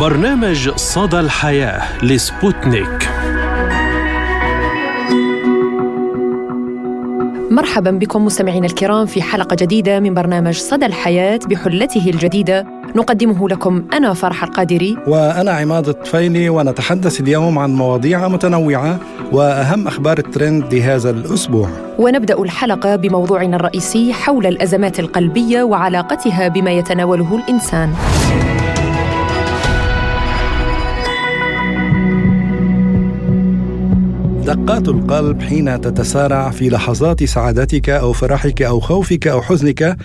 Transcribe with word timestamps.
برنامج 0.00 0.70
صدى 0.76 1.20
الحياة 1.20 2.04
لسبوتنيك. 2.04 3.10
مرحبا 7.50 7.90
بكم 7.90 8.24
مستمعينا 8.24 8.66
الكرام 8.66 9.06
في 9.06 9.22
حلقة 9.22 9.56
جديدة 9.60 10.00
من 10.00 10.14
برنامج 10.14 10.54
صدى 10.54 10.86
الحياة 10.86 11.40
بحلته 11.50 12.10
الجديدة. 12.10 12.66
نقدمه 12.96 13.48
لكم 13.48 13.84
أنا 13.92 14.14
فرح 14.14 14.44
القادري. 14.44 14.96
وأنا 15.06 15.50
عماد 15.50 15.88
الطفيلي 15.88 16.48
ونتحدث 16.48 17.20
اليوم 17.20 17.58
عن 17.58 17.74
مواضيع 17.74 18.28
متنوعة 18.28 18.98
وأهم 19.32 19.86
أخبار 19.86 20.18
الترند 20.18 20.74
لهذا 20.74 21.10
الأسبوع. 21.10 21.68
ونبدأ 21.98 22.42
الحلقة 22.42 22.96
بموضوعنا 22.96 23.56
الرئيسي 23.56 24.12
حول 24.12 24.46
الأزمات 24.46 25.00
القلبية 25.00 25.62
وعلاقتها 25.62 26.48
بما 26.48 26.70
يتناوله 26.70 27.36
الإنسان. 27.36 27.94
دقات 34.44 34.88
القلب 34.88 35.42
حين 35.42 35.80
تتسارع 35.80 36.50
في 36.50 36.68
لحظات 36.68 37.24
سعادتك 37.24 37.90
أو 37.90 38.12
فرحك 38.12 38.62
أو 38.62 38.80
خوفك 38.80 39.26
أو 39.26 39.42
حزنك 39.42 39.96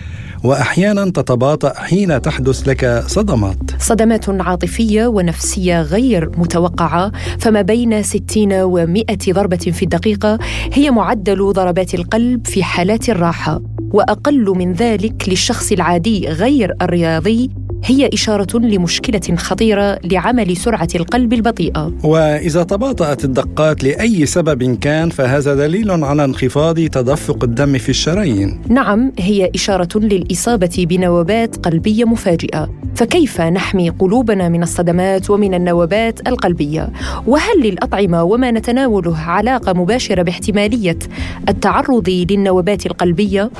واحيانا 0.44 1.04
تتباطأ 1.04 1.72
حين 1.74 2.22
تحدث 2.22 2.68
لك 2.68 3.02
صدمات. 3.06 3.56
صدمات 3.78 4.28
عاطفية 4.28 5.06
ونفسية 5.06 5.82
غير 5.82 6.30
متوقعة 6.36 7.12
فما 7.38 7.62
بين 7.62 8.02
60 8.02 8.24
و100 8.50 9.30
ضربة 9.30 9.56
في 9.56 9.82
الدقيقة 9.82 10.38
هي 10.72 10.90
معدل 10.90 11.52
ضربات 11.52 11.94
القلب 11.94 12.46
في 12.46 12.62
حالات 12.62 13.08
الراحة 13.08 13.60
وأقل 13.92 14.44
من 14.44 14.72
ذلك 14.72 15.28
للشخص 15.28 15.72
العادي 15.72 16.28
غير 16.28 16.74
الرياضي 16.82 17.50
هي 17.84 18.10
إشارة 18.12 18.58
لمشكلة 18.58 19.36
خطيرة 19.36 19.98
لعمل 20.04 20.56
سرعة 20.56 20.88
القلب 20.94 21.32
البطيئة. 21.32 21.92
وإذا 22.04 22.62
تباطأت 22.62 23.24
الدقات 23.24 23.84
لأي 23.84 24.26
سبب 24.26 24.78
كان 24.78 25.10
فهذا 25.10 25.54
دليل 25.54 25.90
على 25.90 26.24
انخفاض 26.24 26.74
تدفق 26.74 27.44
الدم 27.44 27.78
في 27.78 27.88
الشرايين. 27.88 28.60
نعم، 28.68 29.12
هي 29.18 29.50
إشارة 29.54 29.98
للإصابة 29.98 30.86
بنوبات 30.88 31.66
قلبية 31.66 32.04
مفاجئة. 32.04 32.70
فكيف 32.94 33.40
نحمي 33.40 33.90
قلوبنا 33.90 34.48
من 34.48 34.62
الصدمات 34.62 35.30
ومن 35.30 35.54
النوبات 35.54 36.28
القلبية؟ 36.28 36.92
وهل 37.26 37.60
للأطعمة 37.60 38.22
وما 38.22 38.50
نتناوله 38.50 39.18
علاقة 39.18 39.72
مباشرة 39.72 40.22
باحتمالية 40.22 40.98
التعرض 41.48 42.08
للنوبات 42.08 42.86
القلبية؟ 42.86 43.50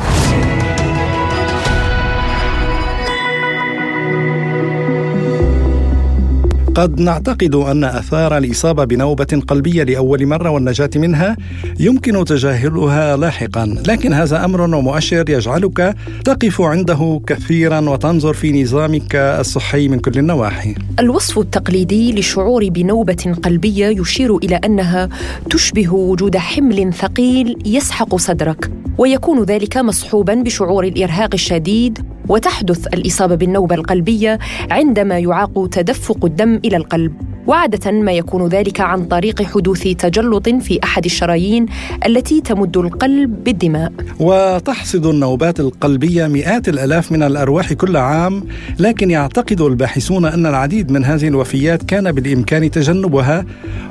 قد 6.74 7.00
نعتقد 7.00 7.54
أن 7.54 7.84
آثار 7.84 8.38
الإصابة 8.38 8.84
بنوبة 8.84 9.42
قلبية 9.48 9.82
لأول 9.82 10.26
مرة 10.26 10.50
والنجاة 10.50 10.90
منها 10.96 11.36
يمكن 11.80 12.24
تجاهلها 12.24 13.16
لاحقا، 13.16 13.76
لكن 13.86 14.12
هذا 14.12 14.44
أمر 14.44 14.60
ومؤشر 14.60 15.30
يجعلك 15.30 15.96
تقف 16.24 16.60
عنده 16.60 17.20
كثيرا 17.26 17.80
وتنظر 17.80 18.34
في 18.34 18.62
نظامك 18.62 19.14
الصحي 19.14 19.88
من 19.88 19.98
كل 19.98 20.18
النواحي. 20.18 20.74
الوصف 21.00 21.38
التقليدي 21.38 22.12
للشعور 22.12 22.68
بنوبة 22.68 23.36
قلبية 23.42 23.86
يشير 23.86 24.36
إلى 24.36 24.56
أنها 24.56 25.08
تشبه 25.50 25.94
وجود 25.94 26.36
حمل 26.36 26.92
ثقيل 26.92 27.58
يسحق 27.66 28.16
صدرك، 28.16 28.70
ويكون 28.98 29.42
ذلك 29.42 29.76
مصحوبا 29.76 30.34
بشعور 30.34 30.84
الإرهاق 30.84 31.30
الشديد 31.34 31.98
وتحدث 32.28 32.86
الإصابة 32.86 33.34
بالنوبة 33.34 33.74
القلبية 33.74 34.38
عندما 34.70 35.18
يعاق 35.18 35.68
تدفق 35.68 36.24
الدم 36.24 36.60
إلى 36.64 36.76
القلب. 36.76 37.29
وعادة 37.46 37.90
ما 37.92 38.12
يكون 38.12 38.48
ذلك 38.48 38.80
عن 38.80 39.04
طريق 39.04 39.42
حدوث 39.42 39.82
تجلط 39.82 40.48
في 40.48 40.80
أحد 40.84 41.04
الشرايين 41.04 41.66
التي 42.06 42.40
تمد 42.40 42.76
القلب 42.76 43.44
بالدماء. 43.44 43.92
وتحصد 44.20 45.06
النوبات 45.06 45.60
القلبية 45.60 46.26
مئات 46.26 46.68
الألاف 46.68 47.12
من 47.12 47.22
الأرواح 47.22 47.72
كل 47.72 47.96
عام 47.96 48.44
لكن 48.78 49.10
يعتقد 49.10 49.60
الباحثون 49.60 50.24
أن 50.24 50.46
العديد 50.46 50.90
من 50.90 51.04
هذه 51.04 51.28
الوفيات 51.28 51.82
كان 51.82 52.12
بالإمكان 52.12 52.70
تجنبها 52.70 53.44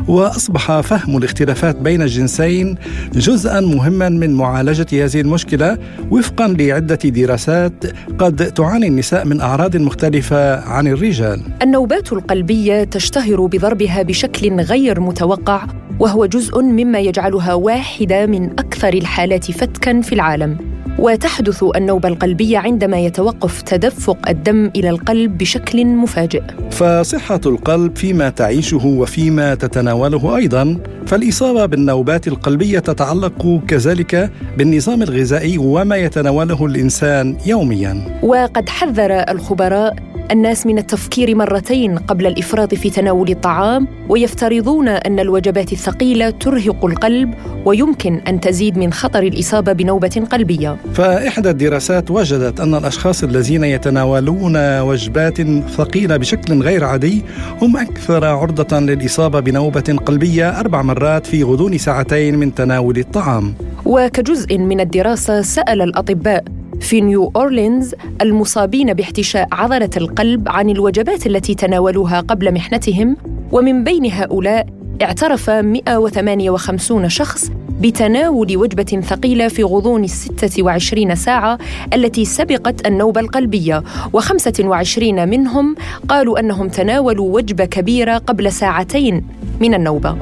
وأصبح 0.07 0.79
فهم 0.81 1.17
الاختلافات 1.17 1.75
بين 1.75 2.01
الجنسين 2.01 2.75
جزءا 3.13 3.59
مهما 3.59 4.09
من 4.09 4.33
معالجة 4.33 5.05
هذه 5.05 5.21
المشكلة 5.21 5.77
وفقا 6.11 6.47
لعدة 6.47 6.95
دراسات 6.95 7.73
قد 8.19 8.53
تعاني 8.53 8.87
النساء 8.87 9.25
من 9.25 9.41
أعراض 9.41 9.77
مختلفة 9.77 10.59
عن 10.59 10.87
الرجال. 10.87 11.41
النوبات 11.61 12.13
القلبية 12.13 12.83
تشتهر 12.83 13.38
بضربها 13.47 14.01
بشكل 14.01 14.61
غير 14.61 14.99
متوقع 14.99 15.67
وهو 15.99 16.25
جزء 16.25 16.61
مما 16.61 16.99
يجعلها 16.99 17.53
واحدة 17.53 18.25
من 18.25 18.49
أكثر 18.49 18.93
الحالات 18.93 19.51
فتكا 19.51 20.01
في 20.01 20.13
العالم. 20.13 20.57
وتحدث 20.99 21.63
النوبه 21.75 22.09
القلبيه 22.09 22.57
عندما 22.57 22.99
يتوقف 22.99 23.61
تدفق 23.61 24.29
الدم 24.29 24.71
إلى 24.75 24.89
القلب 24.89 25.37
بشكل 25.37 25.85
مفاجئ. 25.85 26.41
فصحة 26.71 27.41
القلب 27.45 27.95
فيما 27.95 28.29
تعيشه 28.29 28.85
وفيما 28.85 29.55
تتناوله 29.55 30.35
أيضا 30.37 30.77
فالإصابة 31.07 31.65
بالنوبات 31.65 32.27
القلبية 32.27 32.79
تتعلق 32.79 33.61
كذلك 33.67 34.31
بالنظام 34.57 35.01
الغذائي 35.01 35.57
وما 35.57 35.95
يتناوله 35.95 36.65
الإنسان 36.65 37.37
يوميا. 37.45 38.19
وقد 38.23 38.69
حذر 38.69 39.11
الخبراء 39.11 40.08
الناس 40.31 40.65
من 40.65 40.77
التفكير 40.77 41.35
مرتين 41.35 41.97
قبل 41.97 42.27
الإفراط 42.27 42.75
في 42.75 42.89
تناول 42.89 43.29
الطعام 43.29 43.87
ويفترضون 44.09 44.87
أن 44.87 45.19
الوجبات 45.19 45.73
الثقيلة 45.73 46.29
ترهق 46.29 46.85
القلب 46.85 47.33
ويمكن 47.65 48.21
أن 48.27 48.39
تزيد 48.39 48.77
من 48.77 48.93
خطر 48.93 49.23
الإصابة 49.23 49.73
بنوبة 49.73 50.23
قلبية. 50.31 50.77
فإحدى 50.93 51.49
الدراسات 51.49 52.11
وجدت 52.11 52.59
أن 52.59 52.75
الأشخاص 52.75 53.23
الذين 53.23 53.63
يتناولون 53.63 54.79
وجبات 54.81 55.41
ثقيلة 55.69 56.17
بشكل 56.17 56.61
غير 56.61 56.83
عادي 56.83 57.23
هم 57.61 57.77
أكثر 57.77 58.25
عرضة 58.25 58.79
للإصابة 58.79 59.39
بنوبة 59.39 59.97
قلبية 60.05 60.59
أربع 60.59 60.81
مرات 60.81 61.25
في 61.25 61.43
غضون 61.43 61.77
ساعتين 61.77 62.37
من 62.37 62.55
تناول 62.55 62.97
الطعام. 62.97 63.53
وكجزء 63.85 64.57
من 64.57 64.79
الدراسة 64.79 65.41
سأل 65.41 65.81
الأطباء 65.81 66.43
في 66.81 67.01
نيو 67.01 67.31
أورلينز 67.35 67.95
المصابين 68.21 68.93
باحتشاء 68.93 69.47
عضلة 69.51 69.89
القلب 69.97 70.49
عن 70.49 70.69
الوجبات 70.69 71.27
التي 71.27 71.55
تناولوها 71.55 72.19
قبل 72.19 72.53
محنتهم 72.53 73.17
ومن 73.51 73.83
بين 73.83 74.11
هؤلاء 74.11 74.67
اعترف 75.01 75.49
158 75.49 77.09
شخص 77.09 77.51
بتناول 77.81 78.57
وجبة 78.57 79.01
ثقيلة 79.03 79.47
في 79.47 79.63
غضون 79.63 80.03
الستة 80.03 80.63
وعشرين 80.63 81.15
ساعة 81.15 81.57
التي 81.93 82.25
سبقت 82.25 82.87
النوبة 82.87 83.21
القلبية 83.21 83.83
وخمسة 84.13 84.53
وعشرين 84.59 85.29
منهم 85.29 85.75
قالوا 86.09 86.39
أنهم 86.39 86.67
تناولوا 86.67 87.35
وجبة 87.35 87.65
كبيرة 87.65 88.17
قبل 88.17 88.51
ساعتين 88.51 89.27
من 89.59 89.73
النوبة. 89.73 90.17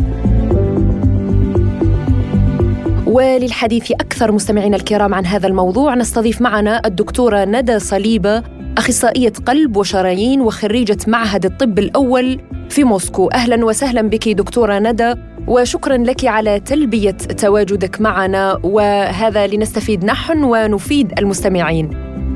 وللحديث 3.18 3.92
أكثر 3.92 4.32
مستمعينا 4.32 4.76
الكرام 4.76 5.14
عن 5.14 5.26
هذا 5.26 5.48
الموضوع 5.48 5.96
نستضيف 5.96 6.42
معنا 6.42 6.82
الدكتورة 6.86 7.46
ندى 7.46 7.80
صليبة 7.80 8.44
أخصائية 8.78 9.34
قلب 9.46 9.78
وشرايين 9.78 10.42
وخريجة 10.42 10.98
معهد 11.08 11.46
الطب 11.46 11.80
الأول 11.80 12.42
في 12.70 12.84
موسكو. 12.84 13.28
أهلا 13.28 13.66
وسهلا 13.66 14.02
بك 14.02 14.30
دكتورة 14.30 14.80
ندى 14.80 15.14
وشكرا 15.48 15.98
لك 15.98 16.26
على 16.26 16.60
تلبية 16.60 17.12
تواجدك 17.12 18.02
معنا. 18.02 18.60
وهذا 18.64 19.48
لنستفيد 19.48 20.06
نحن 20.06 20.44
ونفيد 20.44 21.20
المستمعين. 21.20 21.90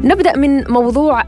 نبدأ 0.03 0.37
من 0.37 0.71
موضوع 0.71 1.23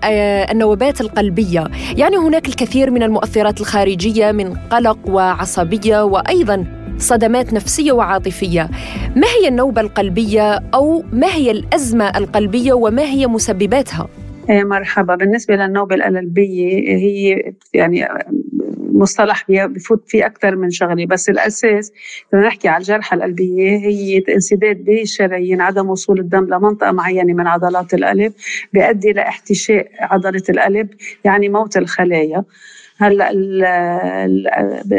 النوبات 0.52 1.02
القلبية. 1.02 1.68
يعني 1.98 2.18
هناك 2.18 2.48
الكثير 2.48 2.92
من 2.92 3.04
المؤثرات 3.04 3.62
الخارجية 3.62 4.32
من 4.32 4.54
قلق 4.54 4.98
وعصبية 5.08 6.04
وأيضا 6.04 6.83
صدمات 6.98 7.54
نفسية 7.54 7.92
وعاطفية. 7.92 8.70
ما 9.16 9.28
هي 9.28 9.48
النوبة 9.48 9.82
القلبية 9.82 10.60
أو 10.74 11.04
ما 11.14 11.28
هي 11.28 11.52
الأزمة 11.52 12.18
القلبية 12.18 12.74
وما 12.74 13.04
هي 13.04 13.28
مسبباتها؟ 13.28 14.08
مرحبا. 14.50 15.16
بالنسبة 15.16 15.56
للنوبة 15.56 15.96
القلبية 15.96 16.98
هي 16.98 17.54
يعني 17.74 18.08
مصطلح 18.94 19.46
بفوت 19.50 20.04
فيه 20.08 20.26
أكثر 20.26 20.56
من 20.56 20.70
شغلة. 20.70 21.06
بس 21.06 21.30
الأساس 21.30 21.92
بدنا 22.34 22.48
نحكي 22.48 22.68
على 22.68 22.82
الجرحى 22.82 23.16
القلبية 23.16 23.78
هي 23.78 24.24
انسداد 24.30 24.86
بالشرايين 24.86 25.62
عدم 25.62 25.90
وصول 25.90 26.20
الدم 26.20 26.46
لمنطقة 26.46 26.92
معينة 26.92 27.34
من 27.34 27.48
عضلات 27.48 27.94
القلب 27.94 28.34
بيؤدي 28.74 29.12
لإحتشاء 29.12 29.88
عضلة 30.00 30.44
القلب 30.50 30.90
يعني 31.24 31.50
موت 31.50 31.78
الخلايا. 31.78 32.44
هلا 32.98 33.30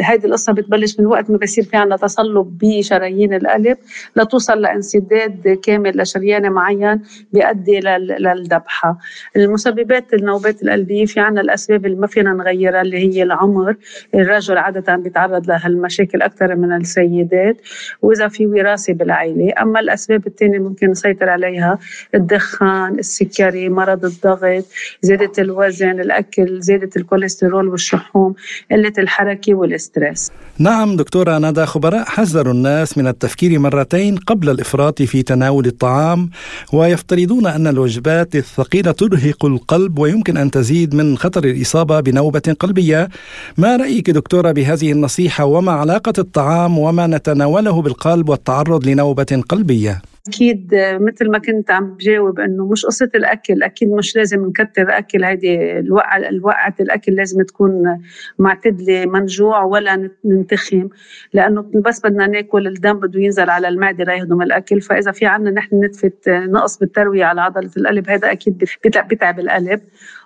هذه 0.03 0.25
القصة 0.25 0.53
بتبلش 0.53 0.99
من 0.99 1.05
وقت 1.05 1.29
ما 1.29 1.37
بصير 1.37 1.63
في 1.63 1.77
عندنا 1.77 1.97
تصلب 1.97 2.57
بشرايين 2.61 3.33
القلب 3.33 3.77
لتوصل 4.15 4.61
لانسداد 4.61 5.59
كامل 5.63 5.97
لشريان 5.97 6.51
معين 6.51 7.01
بيؤدي 7.33 7.79
للذبحة. 8.19 8.97
المسببات 9.35 10.13
النوبات 10.13 10.63
القلبية 10.63 11.05
في 11.05 11.19
عندنا 11.19 11.41
الأسباب 11.41 11.85
اللي 11.85 11.97
ما 11.97 12.07
فينا 12.07 12.33
نغيرها 12.33 12.81
اللي 12.81 12.97
هي 12.97 13.23
العمر 13.23 13.75
الرجل 14.15 14.57
عادة 14.57 14.95
بيتعرض 14.95 15.47
لهالمشاكل 15.47 16.21
أكثر 16.21 16.55
من 16.55 16.73
السيدات 16.73 17.57
وإذا 18.01 18.27
في 18.27 18.47
وراثة 18.47 18.93
بالعائله 18.93 19.53
أما 19.61 19.79
الأسباب 19.79 20.27
الثانية 20.27 20.59
ممكن 20.59 20.89
نسيطر 20.89 21.29
عليها 21.29 21.79
الدخان 22.15 22.99
السكري 22.99 23.69
مرض 23.69 24.05
الضغط 24.05 24.65
زيادة 25.01 25.31
الوزن 25.39 25.99
الأكل 25.99 26.61
زيادة 26.61 26.89
الكوليسترول 26.97 27.69
والشحوم 27.93 28.33
قلة 28.71 28.93
الحركة 28.97 29.53
وال 29.53 29.73
stress 29.73 30.31
نعم 30.59 30.95
دكتورة 30.95 31.37
ندى 31.37 31.65
خبراء 31.65 32.03
حذروا 32.03 32.53
الناس 32.53 32.97
من 32.97 33.07
التفكير 33.07 33.59
مرتين 33.59 34.17
قبل 34.17 34.49
الإفراط 34.49 35.01
في 35.01 35.23
تناول 35.23 35.65
الطعام 35.65 36.29
ويفترضون 36.73 37.47
أن 37.47 37.67
الوجبات 37.67 38.35
الثقيلة 38.35 38.91
ترهق 38.91 39.45
القلب 39.45 39.99
ويمكن 39.99 40.37
أن 40.37 40.51
تزيد 40.51 40.95
من 40.95 41.17
خطر 41.17 41.43
الإصابة 41.43 41.99
بنوبة 41.99 42.55
قلبية. 42.59 43.09
ما 43.57 43.75
رأيك 43.75 44.09
دكتورة 44.09 44.51
بهذه 44.51 44.91
النصيحة؟ 44.91 45.45
وما 45.45 45.71
علاقة 45.71 46.13
الطعام 46.17 46.79
وما 46.79 47.07
نتناوله 47.07 47.81
بالقلب 47.81 48.29
والتعرض 48.29 48.87
لنوبة 48.87 49.43
قلبية؟ 49.49 50.01
أكيد 50.27 50.69
مثل 50.99 51.31
ما 51.31 51.37
كنت 51.37 51.71
عم 51.71 51.93
بجاوب 51.93 52.39
إنه 52.39 52.65
مش 52.67 52.85
قصة 52.85 53.09
الأكل 53.15 53.63
أكيد 53.63 53.89
مش 53.89 54.15
لازم 54.15 54.45
نكتر 54.45 54.97
أكل 54.97 55.23
هيدي 55.23 55.79
الوقعه 55.79 56.17
الوقعة 56.17 56.75
الأكل 56.79 57.15
لازم 57.15 57.41
تكون 57.41 58.01
معتدلة 58.39 59.05
منجوع 59.05 59.63
ولا 59.63 60.09
ننتخم 60.25 60.89
لأنه 61.33 61.61
بس 61.61 61.99
بدنا 62.05 62.27
ناكل 62.27 62.67
الدم 62.67 62.93
بده 62.99 63.19
ينزل 63.19 63.49
على 63.49 63.67
المعدة 63.67 64.03
ليهضم 64.03 64.41
الأكل 64.41 64.81
فإذا 64.81 65.11
في 65.11 65.25
عندنا 65.25 65.51
نحن 65.51 65.83
نتفه 65.85 66.11
نقص 66.27 66.77
بالتروية 66.77 67.25
على 67.25 67.41
عضلة 67.41 67.71
القلب 67.77 68.09
هذا 68.09 68.31
أكيد 68.31 68.63
بتعب 68.85 69.39
القلب. 69.39 69.81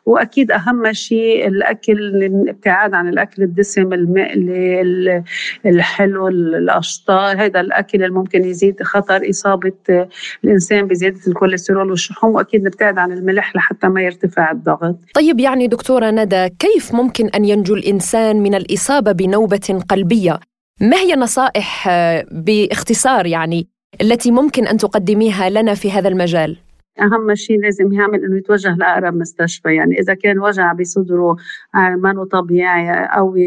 وأكيد 0.09 0.51
أهم 0.51 0.93
شيء 0.93 1.47
الأكل 1.47 1.99
الابتعاد 2.23 2.93
عن 2.93 3.07
الأكل 3.07 3.43
الدسم 3.43 3.93
المقلي 3.93 5.23
الحلو 5.65 6.27
الأشطار 6.27 7.45
هذا 7.45 7.59
الأكل 7.59 8.03
اللي 8.03 8.15
ممكن 8.15 8.45
يزيد 8.45 8.83
خطر 8.83 9.29
إصابة 9.29 10.07
الإنسان 10.43 10.87
بزيادة 10.87 11.19
الكوليسترول 11.27 11.89
والشحوم 11.89 12.35
وأكيد 12.35 12.63
نبتعد 12.63 12.97
عن 12.97 13.11
الملح 13.11 13.55
لحتى 13.55 13.87
ما 13.87 14.01
يرتفع 14.01 14.51
الضغط. 14.51 14.95
طيب 15.15 15.39
يعني 15.39 15.67
دكتورة 15.67 16.11
ندى 16.11 16.49
كيف 16.49 16.93
ممكن 16.93 17.29
أن 17.29 17.45
ينجو 17.45 17.75
الإنسان 17.75 18.43
من 18.43 18.55
الإصابة 18.55 19.11
بنوبة 19.11 19.83
قلبية؟ 19.89 20.39
ما 20.81 20.97
هي 20.97 21.15
نصائح 21.15 21.87
آه، 21.89 22.25
باختصار 22.31 23.25
يعني 23.25 23.67
التي 24.01 24.31
ممكن 24.31 24.67
أن 24.67 24.77
تقدميها 24.77 25.49
لنا 25.49 25.73
في 25.73 25.91
هذا 25.91 26.07
المجال؟ 26.07 26.57
أهم 27.01 27.35
شيء 27.35 27.61
لازم 27.61 27.93
يعمل 27.93 28.25
إنه 28.25 28.37
يتوجه 28.37 28.75
لأقرب 28.75 29.13
مستشفى. 29.13 29.75
يعني 29.75 29.99
إذا 29.99 30.13
كان 30.13 30.39
وجع 30.39 30.73
بصدره 30.73 31.35
آه، 31.75 31.95
ما 31.95 32.25
طبيعي 32.31 32.89
أو 33.05 33.37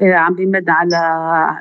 آه، 0.00 0.14
عم 0.14 0.34
بيمد 0.34 0.64
على 0.68 0.96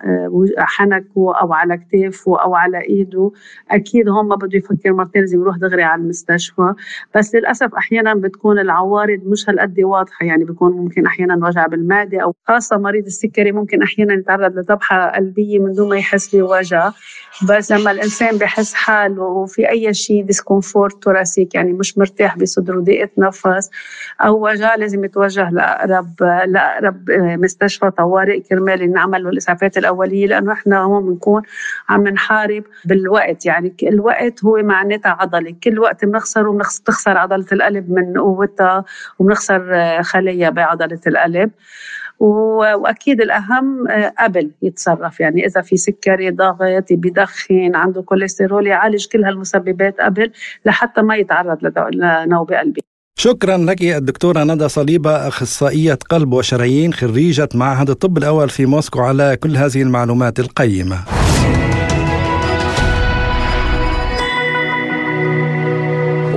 آه، 0.05 0.47
حنكه 0.57 1.35
أو 1.41 1.53
على 1.53 1.77
كتافه 1.77 2.41
أو 2.41 2.55
على 2.55 2.81
إيده 2.81 3.31
أكيد 3.71 4.09
ما 4.09 4.35
بده 4.35 4.57
يفكر 4.57 4.93
مرتين 4.93 5.21
لازم 5.21 5.41
يروح 5.41 5.57
دغري 5.57 5.83
على 5.83 6.01
المستشفى. 6.01 6.73
بس 7.15 7.35
للأسف 7.35 7.75
أحيانا 7.75 8.13
بتكون 8.13 8.59
العوارض 8.59 9.21
مش 9.25 9.49
هالقد 9.49 9.79
واضحة. 9.79 10.25
يعني 10.25 10.43
بيكون 10.43 10.71
ممكن 10.71 11.05
أحيانا 11.05 11.47
وجع 11.47 11.67
بالمعده 11.67 12.23
أو 12.23 12.35
خاصة 12.47 12.77
مريض 12.77 13.05
السكري 13.05 13.51
ممكن 13.51 13.81
أحيانا 13.81 14.13
يتعرض 14.13 14.57
لذبحة 14.57 15.11
قلبية 15.11 15.59
من 15.59 15.73
دون 15.73 15.89
ما 15.89 15.97
يحس 15.97 16.35
بوجع. 16.35 16.91
بس 17.49 17.71
لما 17.71 17.91
الإنسان 17.91 18.37
بحس 18.37 18.73
حاله 18.73 19.45
في 19.45 19.69
أي 19.69 19.93
شيء 19.93 20.23
discomfort 20.23 21.07
thoracic 21.25 21.55
يعني 21.55 21.73
مش 21.73 21.97
مرتاح 21.97 22.37
بصدره 22.37 22.79
ضيقه 22.79 23.09
نفس 23.17 23.69
أو 24.21 24.45
وجع 24.45 24.75
لازم 24.75 25.03
يتوجه 25.03 25.49
لاقرب 25.49 26.23
لاقرب 26.47 27.11
مستشفى 27.11 27.91
طوارئ 27.91 28.39
كرمال 28.39 28.91
نعمل 28.91 29.23
له 29.23 29.29
الإسعافات 29.29 29.77
الأولية 29.77 30.27
لأنه 30.27 30.51
إحنا 30.53 30.79
هون 30.79 31.05
بنكون 31.05 31.41
عم 31.89 32.07
نحارب 32.07 32.63
بالوقت. 32.85 33.45
يعني 33.45 33.73
الوقت 33.83 34.43
هو 34.45 34.57
معناتها 34.63 35.17
عضلة. 35.19 35.55
كل 35.63 35.79
وقت 35.79 36.05
بنخسره 36.05 36.51
بنخسر 36.51 37.17
عضلة 37.17 37.45
القلب 37.51 37.91
من 37.91 38.17
قوتها 38.17 38.85
وبنخسر 39.19 40.03
خلايا 40.03 40.49
بعضلة 40.49 40.99
القلب. 41.07 41.51
وأكيد 42.19 43.21
الأهم 43.21 43.87
آه، 43.87 44.13
قبل 44.19 44.51
يتصرف. 44.61 45.19
يعني 45.19 45.45
إذا 45.45 45.61
في 45.61 45.77
سكري 45.77 46.31
ضغط 46.31 46.85
بدخن 46.91 47.75
عنده 47.75 48.01
كوليسترول 48.01 48.67
يعالج 48.67 49.05
كل 49.07 49.23
هالمسببات 49.23 50.01
قبل 50.01 50.31
لحتى 50.65 51.01
ما 51.01 51.15
يتعرض 51.15 51.57
لنوبة 51.93 52.59
قلبية. 52.59 52.81
شكرا 53.17 53.57
لك 53.57 53.81
الدكتورة 53.81 54.43
ندى 54.43 54.69
صليبة 54.69 55.27
أخصائية 55.27 55.99
قلب 56.09 56.33
وشرايين 56.33 56.93
خريجة 56.93 57.49
معهد 57.53 57.89
الطب 57.89 58.17
الأول 58.17 58.49
في 58.49 58.65
موسكو 58.65 58.99
على 58.99 59.37
كل 59.43 59.57
هذه 59.57 59.81
المعلومات 59.81 60.39
القيمة. 60.39 61.14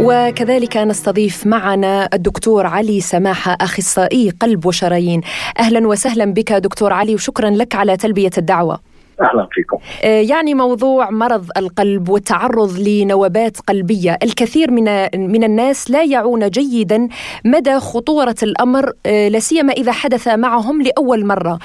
وكذلك 0.09 0.77
نستضيف 0.77 1.47
معنا 1.47 2.09
الدكتور 2.15 2.67
علي 2.67 3.01
سماحة 3.01 3.57
أخصائي 3.61 4.31
قلب 4.31 4.67
وشرايين 4.67 5.21
أهلا 5.59 5.89
وسهلا 5.89 6.25
بك 6.25 6.53
دكتور 6.53 6.93
علي 6.93 7.15
وشكرا 7.15 7.51
لك 7.51 7.75
على 7.75 7.97
تلبية 7.97 8.31
الدعوة 8.39 8.81
أهلا 9.21 9.49
فيكم. 9.53 9.79
آه، 10.05 10.21
يعني 10.21 10.55
موضوع 10.55 11.11
مرض 11.11 11.47
القلب 11.57 12.09
والتعرض 12.09 12.79
لنوبات 12.79 13.57
قلبية، 13.61 14.19
الكثير 14.23 14.71
من 14.71 14.85
من 15.15 15.45
الناس 15.45 15.91
لا 15.91 16.05
يعون 16.05 16.51
جيدا 16.51 17.09
مدى 17.45 17.81
خطورة 17.81 18.37
الأمر 18.43 18.93
آه، 19.07 19.29
لا 19.29 19.39
سيما 19.39 19.73
إذا 19.73 19.93
حدث 19.93 20.29
معهم 20.29 20.83
لأول 20.83 21.27
مرة. 21.27 21.59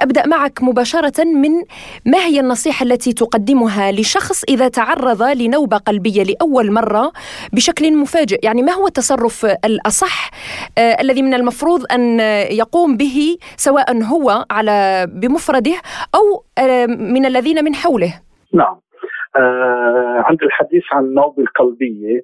أبدأ 0.00 0.26
معك 0.26 0.62
مباشرة 0.62 1.24
من 1.24 1.50
ما 2.06 2.18
هي 2.18 2.40
النصيحة 2.40 2.84
التي 2.84 3.12
تقدمها 3.12 3.92
لشخص 3.92 4.44
إذا 4.48 4.68
تعرض 4.68 5.22
لنوبة 5.22 5.76
قلبية 5.76 6.22
لأول 6.22 6.72
مرة 6.72 7.12
بشكل 7.52 7.96
مفاجئ؟ 7.96 8.38
يعني 8.42 8.62
ما 8.62 8.72
هو 8.72 8.86
التصرف 8.86 9.44
الأصح 9.64 10.30
آه 10.78 10.96
الذي 11.00 11.22
من 11.22 11.34
المفروض 11.34 11.92
أن 11.92 12.20
يقوم 12.50 12.96
به 12.96 13.36
سواء 13.56 14.02
هو 14.02 14.44
على 14.50 15.06
بمفرده 15.10 15.74
أو 16.14 16.44
آه 16.58 16.86
من 16.86 17.26
الذين 17.26 17.64
من 17.64 17.74
حوله؟ 17.74 18.20
نعم. 18.54 18.76
آه 19.36 20.22
عند 20.24 20.42
الحديث 20.42 20.82
عن 20.92 21.04
النوبة 21.04 21.42
القلبية 21.42 22.20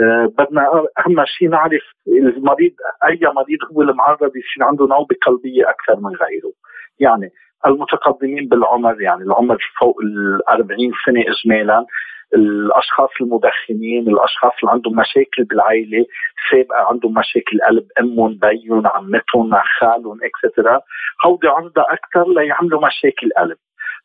آه 0.00 0.32
بدنا 0.38 0.62
أهم 0.98 1.24
شيء 1.26 1.48
نعرف 1.48 1.82
المريض 2.08 2.72
أي 3.04 3.20
مريض 3.36 3.58
هو 3.72 3.82
المعرض 3.82 4.20
يصير 4.36 4.62
عنده 4.62 4.86
نوبة 4.86 5.16
قلبية 5.26 5.62
أكثر 5.62 6.00
من 6.00 6.16
غيره. 6.16 6.52
يعني 6.98 7.30
المتقدمين 7.66 8.48
بالعمر 8.48 9.02
يعني 9.02 9.22
العمر 9.22 9.58
فوق 9.80 9.96
ال 10.02 10.48
40 10.48 10.78
سنة 11.06 11.20
اجمالا 11.20 11.86
الأشخاص 12.34 13.10
المدخنين 13.20 14.08
الأشخاص 14.08 14.52
اللي 14.62 14.72
عندهم 14.72 14.96
مشاكل 14.96 15.44
بالعائله 15.44 16.06
سابقه 16.50 16.88
عندهم 16.88 17.14
مشاكل 17.14 17.58
قلب 17.68 17.86
أمهم 18.00 18.38
بيهم 18.38 18.86
عمتهم 18.86 19.50
خالهم 19.80 20.18
اكسترا 20.22 20.80
هودي 21.26 21.48
عرضه 21.48 21.82
أكثر 21.82 22.32
ليعملوا 22.32 22.86
مشاكل 22.86 23.30
قلب. 23.38 23.56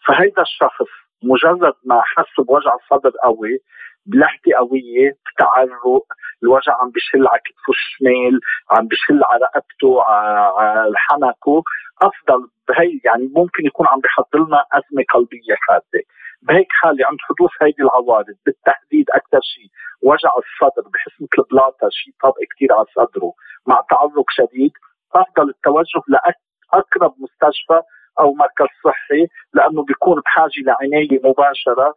فهيدا 0.08 0.42
الشخص 0.42 0.88
مجرد 1.24 1.74
ما 1.86 2.02
حس 2.02 2.46
بوجع 2.46 2.72
صدر 2.90 3.12
قوي 3.24 3.60
بلهجه 4.06 4.56
قوية 4.58 5.18
بتعرق 5.36 6.04
الوجع 6.44 6.74
عم 6.82 6.90
بشل 6.96 7.28
على 7.28 7.42
كتفه 7.46 7.72
الشمال 7.78 8.40
عم 8.72 8.88
بشل 8.88 9.24
على 9.24 9.46
رقبته 9.46 10.04
على 10.04 10.94
حنكه. 10.98 11.64
أفضل 12.02 12.48
بهي 12.70 13.00
يعني 13.06 13.32
ممكن 13.36 13.66
يكون 13.66 13.88
عم 13.88 14.00
بحضر 14.00 14.40
لنا 14.48 14.64
أزمة 14.74 15.04
قلبية 15.14 15.56
حاده 15.68 16.02
بهيك 16.42 16.68
حالة 16.82 17.06
عند 17.10 17.18
حدوث 17.28 17.52
هيدي 17.62 17.84
العوارض 17.84 18.38
بالتحديد 18.46 19.06
أكثر 19.10 19.40
شيء 19.54 19.70
وجع 20.04 20.32
الصدر 20.44 20.90
بحس 20.94 21.16
مثل 21.22 21.48
بلاطة 21.52 21.88
شيء 21.90 22.14
طابق 22.24 22.38
كثير 22.56 22.74
على 22.74 22.86
صدره 22.96 23.34
مع 23.68 23.78
تعرق 23.90 24.26
شديد. 24.30 24.72
أفضل 25.16 25.50
التوجه 25.50 26.02
لاقرب 26.08 27.14
مستشفى 27.24 27.82
أو 28.20 28.34
مركز 28.34 28.70
صحي 28.86 29.24
لأنه 29.54 29.84
بيكون 29.84 30.22
بحاجة 30.26 30.62
لعناية 30.68 31.20
مباشرة. 31.30 31.94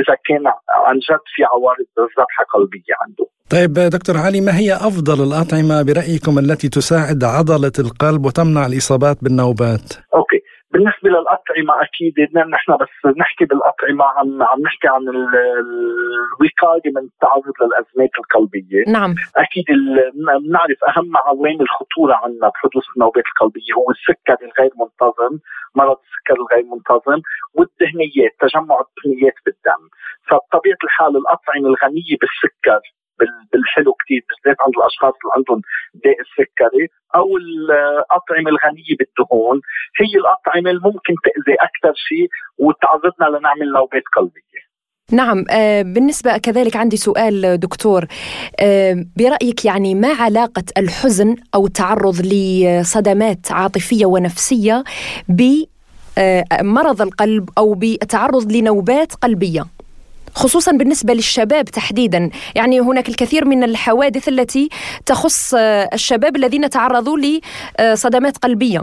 إذا 0.00 0.14
كان 0.28 0.46
عن 0.86 0.94
جد 0.94 1.24
في 1.34 1.44
عوارض 1.44 1.86
ذبحه 2.18 2.44
قلبية 2.54 2.94
عنده. 3.02 3.26
طيب 3.50 3.72
دكتور 3.72 4.16
علي 4.16 4.40
ما 4.40 4.58
هي 4.58 4.74
أفضل 4.74 5.24
الأطعمة 5.28 5.82
برأيكم 5.82 6.38
التي 6.38 6.68
تساعد 6.68 7.24
عضلة 7.24 7.72
القلب 7.78 8.26
وتمنع 8.26 8.66
الإصابات 8.66 9.16
بالنوبات؟ 9.22 9.92
أوكي 10.14 10.40
بالنسبة 10.72 11.08
للأطعمة 11.10 11.82
أكيد 11.82 12.14
نحن 12.36 12.76
بس 12.76 13.16
نحكي 13.18 13.44
بالأطعمة 13.44 14.04
عم 14.04 14.42
عم 14.42 14.60
نحكي 14.62 14.88
عن 14.88 15.02
الوقاية 15.08 16.92
من 16.96 17.02
التعرض 17.10 17.54
للأزمات 17.62 18.10
القلبية. 18.18 18.84
نعم. 18.88 19.14
أكيد 19.36 19.64
بنعرف 20.44 20.78
أهم 20.88 21.16
عوامل 21.16 21.60
الخطورة 21.60 22.14
عندنا 22.14 22.48
بحدوث 22.48 22.84
النوبات 22.96 23.24
القلبية 23.32 23.72
هو 23.78 23.90
السكر 23.90 24.38
الغير 24.46 24.72
منتظم 24.82 25.38
مرض 25.74 25.96
السكر 26.06 26.36
الغير 26.42 26.64
منتظم 26.74 27.20
والدهنيات 27.54 28.32
تجمع 28.40 28.76
الدهنيات 28.86 29.34
بالدم. 29.46 29.82
فبطبيعة 30.28 30.80
الحال 30.84 31.16
الأطعمة 31.16 31.66
الغنية 31.72 32.16
بالسكر 32.20 32.80
بالحلو 33.52 33.92
كثير 34.00 34.22
بالذات 34.28 34.56
عند 34.64 34.74
الأشخاص 34.78 35.14
اللي 35.20 35.32
عندهم 35.36 35.60
داء 36.04 36.18
السكري 36.24 36.86
أو 37.14 37.36
الأطعمة 37.36 38.50
الغنية 38.54 38.94
بالدهون. 38.98 39.60
هي 40.00 40.12
الأطعمة 40.22 40.70
اللي 40.70 40.82
ممكن 40.84 41.14
تأذي 41.24 41.56
أكثر 41.68 41.92
شيء 42.08 42.28
وتعرضنا 42.58 43.38
لنعمل 43.38 43.72
نوبات 43.72 44.02
قلبية. 44.16 44.60
نعم 45.12 45.44
آه، 45.50 45.82
بالنسبة 45.82 46.38
كذلك 46.38 46.76
عندي 46.76 46.96
سؤال 46.96 47.60
دكتور 47.60 48.06
آه، 48.60 49.04
برأيك 49.16 49.64
يعني 49.64 49.94
ما 49.94 50.12
علاقة 50.12 50.64
الحزن 50.78 51.36
أو 51.54 51.66
التعرض 51.66 52.14
لصدمات 52.24 53.52
عاطفية 53.52 54.06
ونفسية 54.06 54.84
بمرض 55.28 57.02
القلب 57.02 57.50
أو 57.58 57.74
بالتعرض 57.74 58.52
لنوبات 58.52 59.14
قلبية؟ 59.14 59.64
خصوصا 60.34 60.72
بالنسبة 60.72 61.14
للشباب 61.14 61.64
تحديدا. 61.64 62.30
يعني 62.56 62.80
هناك 62.80 63.08
الكثير 63.08 63.44
من 63.44 63.64
الحوادث 63.64 64.28
التي 64.28 64.68
تخص 65.06 65.54
الشباب 65.94 66.36
الذين 66.36 66.70
تعرضوا 66.70 67.18
لصدمات 67.18 68.38
قلبية. 68.38 68.80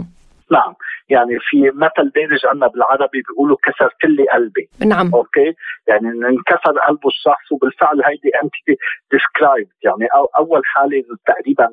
نعم. 0.52 0.74
يعني 1.10 1.38
في 1.50 1.72
مثل 1.76 2.12
دارج 2.16 2.46
عندنا 2.46 2.68
بالعربي 2.68 3.22
بيقولوا 3.28 3.58
كسرت 3.64 4.04
لي 4.04 4.26
قلبي. 4.34 4.70
نعم. 4.86 5.12
أوكي؟ 5.14 5.54
يعني 5.88 6.08
انكسر 6.10 6.80
قلبه 6.88 7.08
الشخص 7.08 7.52
وبالفعل 7.52 8.02
هيدي 8.06 8.32
انت 8.44 8.80
describe 9.12 9.68
يعني 9.84 10.06
أو 10.16 10.26
أول 10.26 10.62
حالة 10.66 11.04
تقريبا 11.28 11.68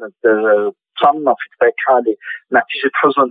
تصنفت 0.96 1.52
هيك 1.62 1.74
حالة 1.86 2.14
نتيجة 2.52 2.90
حزن 2.94 3.30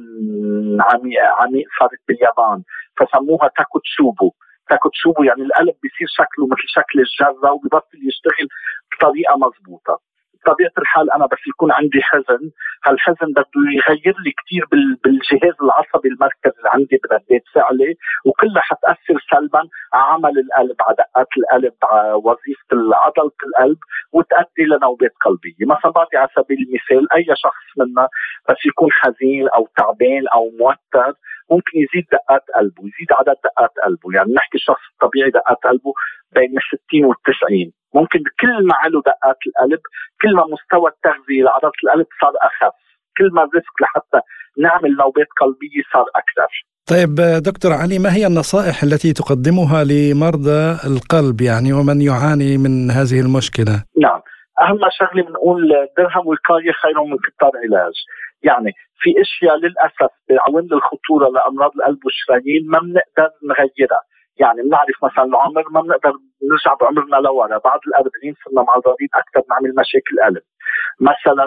عميق 0.81 1.21
عميق 1.39 1.67
صارت 1.79 2.01
باليابان. 2.07 2.63
فسموها 2.97 3.49
takotsubo. 3.57 4.33
takotsubo 4.69 5.23
يعني 5.23 5.41
القلب 5.41 5.75
بيصير 5.83 6.07
شكله 6.19 6.47
مثل 6.47 6.67
شكل 6.77 6.99
الجره 6.99 7.51
وبيبطل 7.51 7.97
يشتغل 8.07 8.47
بطريقة 8.91 9.33
مضبوطه 9.37 9.99
بطبيعة 10.45 10.71
الحال 10.77 11.11
أنا 11.11 11.25
بس 11.25 11.37
يكون 11.47 11.71
عندي 11.71 12.01
حزن. 12.01 12.51
هالحزن 12.85 13.31
بده 13.31 13.61
يغير 13.77 14.15
لي 14.25 14.31
كثير 14.39 14.65
بالجهاز 15.03 15.55
العصبي 15.63 16.09
المركزي 16.09 16.57
اللي 16.57 16.69
عندي 16.69 16.99
بردات 17.03 17.43
فعلي 17.55 17.95
وكلها 18.25 18.61
حتأثر 18.61 19.17
سلبا 19.31 19.59
على 19.93 20.03
عمل 20.13 20.39
القلب 20.39 20.75
على 20.81 20.95
دقات 20.97 21.27
القلب 21.37 21.73
على 21.83 22.13
وظيفة 22.13 22.95
عضله 23.03 23.31
القلب 23.47 23.77
وتؤدي 24.13 24.63
لنوبات 24.71 25.13
قلبيه 25.25 25.65
مثلا 25.73 25.91
بعطي 25.91 26.17
على 26.17 26.29
سبيل 26.35 26.57
المثال 26.67 27.13
أي 27.13 27.25
شخص 27.35 27.65
منا 27.77 28.07
بس 28.49 28.57
يكون 28.65 28.91
حزين 28.91 29.47
أو 29.49 29.67
تعبان 29.77 30.27
أو 30.27 30.43
موتر 30.59 31.13
ممكن 31.51 31.71
يزيد 31.83 32.05
دقات 32.11 32.43
قلبه 32.55 32.81
يزيد 32.89 33.09
عدد 33.19 33.37
دقات 33.43 33.73
قلبه. 33.85 34.07
يعني 34.15 34.33
نحكي 34.33 34.57
الشخص 34.57 34.83
الطبيعي 34.93 35.29
دقات 35.29 35.57
قلبه 35.63 35.93
بين 36.35 36.57
ال 36.57 36.63
60 36.89 37.05
وال 37.05 37.15
90 37.25 37.71
ممكن 37.93 38.19
كل 38.39 38.67
ما 38.67 38.75
علو 38.75 38.99
دقات 38.99 39.37
القلب 39.47 39.81
كل 40.21 40.35
ما 40.35 40.43
مستوى 40.53 40.89
التغذية 40.93 41.43
لعضله 41.43 41.71
القلب 41.83 42.07
صار 42.21 42.33
أخف. 42.49 42.73
كل 43.17 43.29
ما 43.33 43.43
الريسك 43.43 43.81
لحتى 43.81 44.19
نعمل 44.57 44.91
نوبات 44.97 45.27
قلبية 45.41 45.83
صار 45.93 46.05
أكثر. 46.21 46.51
طيب 46.91 47.15
دكتور 47.49 47.71
علي 47.73 47.99
ما 47.99 48.15
هي 48.15 48.27
النصائح 48.27 48.83
التي 48.83 49.13
تقدمها 49.13 49.83
لمرضى 49.83 50.61
القلب 50.89 51.41
يعني 51.41 51.73
ومن 51.73 52.01
يعاني 52.01 52.57
من 52.57 52.91
هذه 52.91 53.19
المشكلة؟ 53.25 53.75
نعم. 54.05 54.21
أهم 54.61 54.79
شغلة 54.99 55.23
بنقول 55.27 55.61
درهم 55.97 56.27
وقايه 56.27 56.71
خير 56.83 56.97
من 57.03 57.17
كتار 57.25 57.51
علاج. 57.63 57.95
يعني 58.43 58.71
في 58.99 59.09
أشياء 59.21 59.55
للأسف 59.57 60.11
بعوامل 60.29 60.73
الخطوره 60.73 61.27
لأمراض 61.35 61.71
القلب 61.75 61.99
والشرايين 62.05 62.63
ما 62.71 62.79
بنقدر 62.79 63.29
نغيرها. 63.49 64.01
يعني 64.39 64.61
بنعرف 64.61 65.03
مثلا 65.03 65.23
العمر 65.25 65.63
ما 65.69 65.81
بنقدر 65.81 66.13
نرجع 66.51 66.73
بعمرنا 66.81 67.15
لورا. 67.15 67.57
بعد 67.57 67.79
ال 67.87 67.95
40 67.95 68.09
صرنا 68.45 68.61
معرضين 68.67 69.09
أكثر 69.21 69.41
نعمل 69.49 69.75
مشاكل 69.75 70.15
قلب 70.25 70.43
مثلا 70.99 71.45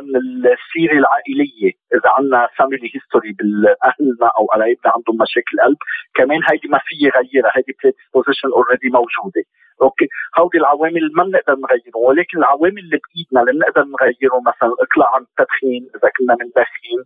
السيرة 0.54 0.98
العائلية 1.02 1.72
إذا 1.94 2.10
عندنا 2.16 2.48
family 2.58 2.90
history 2.94 3.32
باهلنا 3.38 4.28
أو 4.38 4.46
قرايبنا 4.46 4.92
عندهم 4.96 5.16
مشاكل 5.22 5.56
قلب 5.64 5.78
كمان 6.14 6.40
هيدي 6.50 6.68
ما 6.68 6.80
في 6.86 6.94
يغيرها 7.06 7.52
هيدي 7.56 7.72
predisposition 7.78 8.50
already 8.56 8.88
موجودة. 8.88 9.42
okay 9.82 10.08
هودي 10.38 10.58
العوامل 10.58 11.04
ما 11.16 11.24
بنقدر 11.24 11.54
نغيرهم 11.64 12.02
ولكن 12.08 12.38
العوامل 12.38 12.78
اللي 12.78 12.98
بإيدنا 13.04 13.40
اللي 13.40 13.52
بنقدر 13.52 13.84
نغيرهم 13.94 14.42
مثلا 14.50 14.68
الإقلاع 14.68 15.08
عن 15.14 15.22
التدخين 15.22 15.82
إذا 15.96 16.08
كنا 16.16 16.34
بندخن 16.34 16.98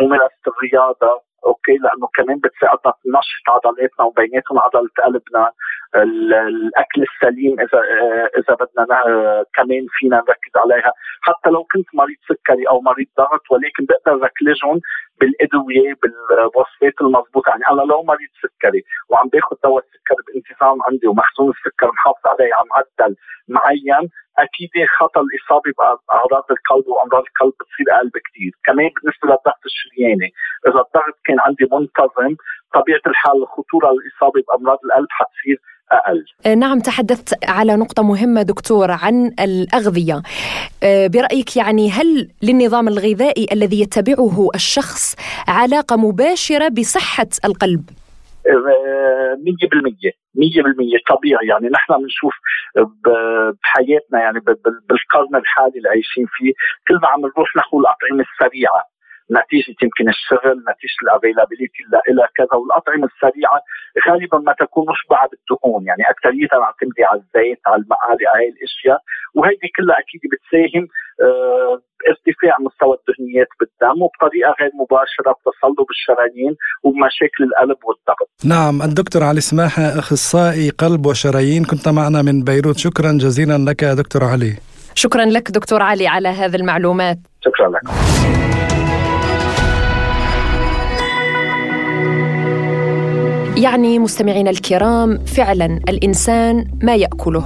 ممارسه 0.00 0.44
الرياضة 0.52 1.29
okay 1.46 1.72
لأنه 1.72 2.06
كمان 2.14 2.38
بتساعدنا 2.38 2.92
تنشط 3.04 3.44
عضلاتنا 3.48 4.04
وبيناتهم 4.06 4.58
عضلة 4.58 4.90
قلبنا. 5.04 5.50
الأكل 5.94 7.02
السليم 7.02 7.60
إذا 7.60 7.80
إذا 8.38 8.54
بدنا 8.54 8.86
كمان 9.54 9.86
فينا 9.90 10.16
نركز 10.16 10.54
عليها. 10.56 10.92
حتى 11.22 11.50
لو 11.50 11.64
كنت 11.64 11.86
مريض 11.94 12.16
سكري 12.28 12.68
أو 12.68 12.80
مريض 12.80 13.06
ضغط 13.18 13.44
ولكن 13.50 13.84
بقدر 13.88 14.22
أعالجهم 14.26 14.80
بالأدوية 15.20 15.94
بالوصفات 16.02 16.94
المضبوطه 17.00 17.50
يعني 17.50 17.64
أنا 17.70 17.82
لو 17.82 18.02
مريض 18.02 18.30
سكري 18.42 18.82
وعم 19.08 19.28
باخذ 19.28 19.56
دواء 19.64 19.84
السكر 19.84 20.16
بانتظام 20.26 20.78
عندي 20.88 21.06
ومخزون 21.06 21.50
السكر 21.50 21.88
محافظ 21.92 22.26
عليه 22.26 22.54
على 22.54 22.66
معدل 22.72 23.16
معين 23.48 24.08
أكيد 24.44 24.70
خطر 24.98 25.20
الإصابة 25.26 25.70
بأعراض 25.78 26.46
القلب 26.56 26.86
وأمراض 26.88 27.24
القلب 27.30 27.54
بتصير 27.60 27.86
أقل 27.96 28.08
بكثير، 28.14 28.52
كمان 28.66 28.90
بالنسبة 28.96 29.24
للضغط 29.28 29.62
الشرياني، 29.70 30.28
إذا 30.68 30.80
الضغط 30.84 31.16
كان 31.26 31.38
عندي 31.46 31.64
منتظم 31.72 32.32
طبيعة 32.74 33.04
الحال 33.06 33.36
الخطورة 33.42 33.88
للإصابة 33.94 34.42
بأمراض 34.46 34.78
القلب 34.84 35.10
حتصير 35.10 35.56
أقل. 35.92 36.24
آه، 36.46 36.54
نعم 36.54 36.80
تحدثت 36.80 37.48
على 37.48 37.76
نقطة 37.76 38.02
مهمة 38.02 38.42
دكتور 38.42 38.90
عن 38.90 39.34
الأغذية. 39.40 40.22
آه، 40.82 41.06
برأيك 41.06 41.56
يعني 41.56 41.90
هل 41.90 42.30
للنظام 42.42 42.88
الغذائي 42.88 43.46
الذي 43.52 43.80
يتبعه 43.80 44.48
الشخص 44.54 45.16
علاقة 45.48 45.96
مباشرة 45.96 46.68
بصحة 46.68 47.28
القلب؟ 47.44 47.99
آه، 48.46 49.36
مية 49.44 49.68
بالمية 49.70 50.12
مية 50.34 50.62
بالمية 50.62 50.98
طبيعي. 51.08 51.46
يعني 51.46 51.68
نحن 51.68 52.02
بنشوف 52.02 52.34
بحياتنا 53.64 54.20
يعني 54.20 54.40
بالقرن 54.88 55.36
الحالي 55.36 55.76
اللي 55.76 55.88
عايشين 55.88 56.26
فيه 56.28 56.52
كل 56.88 56.94
ما 57.02 57.08
عم 57.08 57.20
نروح 57.20 57.56
نحو 57.56 57.80
الأطعمة 57.80 58.24
السريعة. 58.32 58.82
نتيجه 59.38 59.76
يمكن 59.84 60.06
الشغل 60.14 60.56
نتيجه 60.70 61.00
الافيلابيلتي 61.04 61.82
إلى 62.08 62.24
كذا 62.38 62.54
والأطعمة 62.60 63.06
السريعة 63.12 63.58
غالبا 64.06 64.38
ما 64.38 64.54
تكون 64.62 64.84
مشبعة 64.92 65.26
بالدهون 65.30 65.82
يعني 65.88 66.02
اكثريتها 66.12 66.58
معتمده 66.64 67.02
على 67.10 67.20
الزيت 67.22 67.60
على 67.66 67.82
المقالي 67.82 68.24
على 68.30 68.38
هاي 68.38 68.48
الأشياء 68.54 69.00
وهيدي 69.36 69.68
كلها 69.76 69.96
أكيد 70.02 70.20
بتساهم 70.32 70.84
آه 71.24 71.74
ارتفاع 72.12 72.54
مستوى 72.66 72.94
الدهنيات 72.98 73.50
بالدم 73.60 74.02
وبطريقة 74.02 74.50
غير 74.60 74.70
مباشرة 74.82 75.32
بتصلب 75.38 75.88
الشرايين 75.90 76.54
ومشاكل 76.84 77.40
القلب 77.48 77.78
والضغط. 77.86 78.28
نعم 78.44 78.82
الدكتور 78.82 79.22
علي 79.22 79.40
سماحه 79.40 79.82
أخصائي 79.82 80.70
قلب 80.70 81.06
وشرايين 81.06 81.64
كنت 81.64 81.88
معنا 81.88 82.22
من 82.22 82.44
بيروت 82.44 82.78
شكرا 82.78 83.12
جزيلا 83.12 83.58
لك 83.70 83.84
دكتور 83.84 84.24
علي. 84.24 84.52
شكرا 84.94 85.24
لك 85.24 85.50
دكتور 85.50 85.82
علي 85.82 86.06
على 86.06 86.28
هذه 86.28 86.56
المعلومات. 86.56 87.18
شكرا 87.44 87.68
لكم. 87.68 88.59
يعني 93.60 93.98
مستمعينا 93.98 94.50
الكرام 94.50 95.18
فعلا 95.24 95.80
الإنسان 95.88 96.66
ما 96.82 96.94
يأكله. 96.94 97.44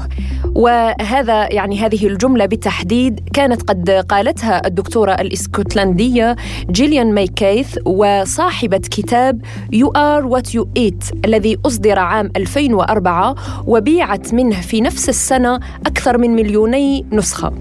وهذا 0.55 1.53
يعني 1.53 1.79
هذه 1.79 2.07
الجملة 2.07 2.47
بالتحديد 2.47 3.21
كانت 3.33 3.63
قد 3.63 3.91
قالتها 3.91 4.67
الدكتورة 4.67 5.13
الإسكتلندية 5.13 6.37
جيليان 6.71 7.15
مايكيث 7.15 7.79
وصاحبة 7.85 8.79
كتاب 8.79 9.41
You 9.73 9.91
Are 9.91 10.27
What 10.27 10.55
You 10.55 10.69
Eat 10.77 11.05
الذي 11.25 11.59
أصدر 11.67 11.99
عام 11.99 12.31
2004 12.37 13.35
وبيعت 13.67 14.35
منه 14.35 14.61
في 14.61 14.81
نفس 14.81 15.09
السنة 15.09 15.61
أكثر 15.87 16.19
من 16.19 16.31
مليوني 16.31 17.07
نسخة. 17.13 17.53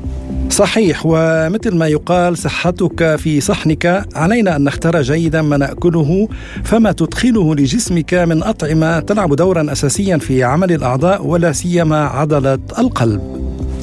صحيح 0.54 1.02
ومثل 1.06 1.76
ما 1.76 1.88
يقال 1.88 2.38
صحتك 2.38 3.16
في 3.16 3.42
صحنك 3.42 4.06
علينا 4.16 4.56
أن 4.56 4.64
نختار 4.64 5.02
جيدا 5.02 5.42
ما 5.42 5.58
نأكله 5.58 6.28
فما 6.64 6.92
تدخله 6.92 7.56
لجسمك 7.56 8.14
من 8.14 8.44
أطعمة 8.44 9.00
تلعب 9.00 9.36
دورا 9.36 9.72
أساسيا 9.72 10.18
في 10.18 10.44
عمل 10.44 10.72
الأعضاء 10.72 11.26
ولا 11.26 11.52
سيما 11.52 12.06
عضلة 12.06 12.60
القلب. 12.80 13.22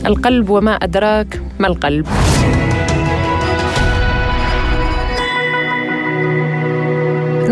القلب 0.06 0.50
وما 0.50 0.72
أدراك 0.72 1.42
ما 1.58 1.66
القلب. 1.66 2.06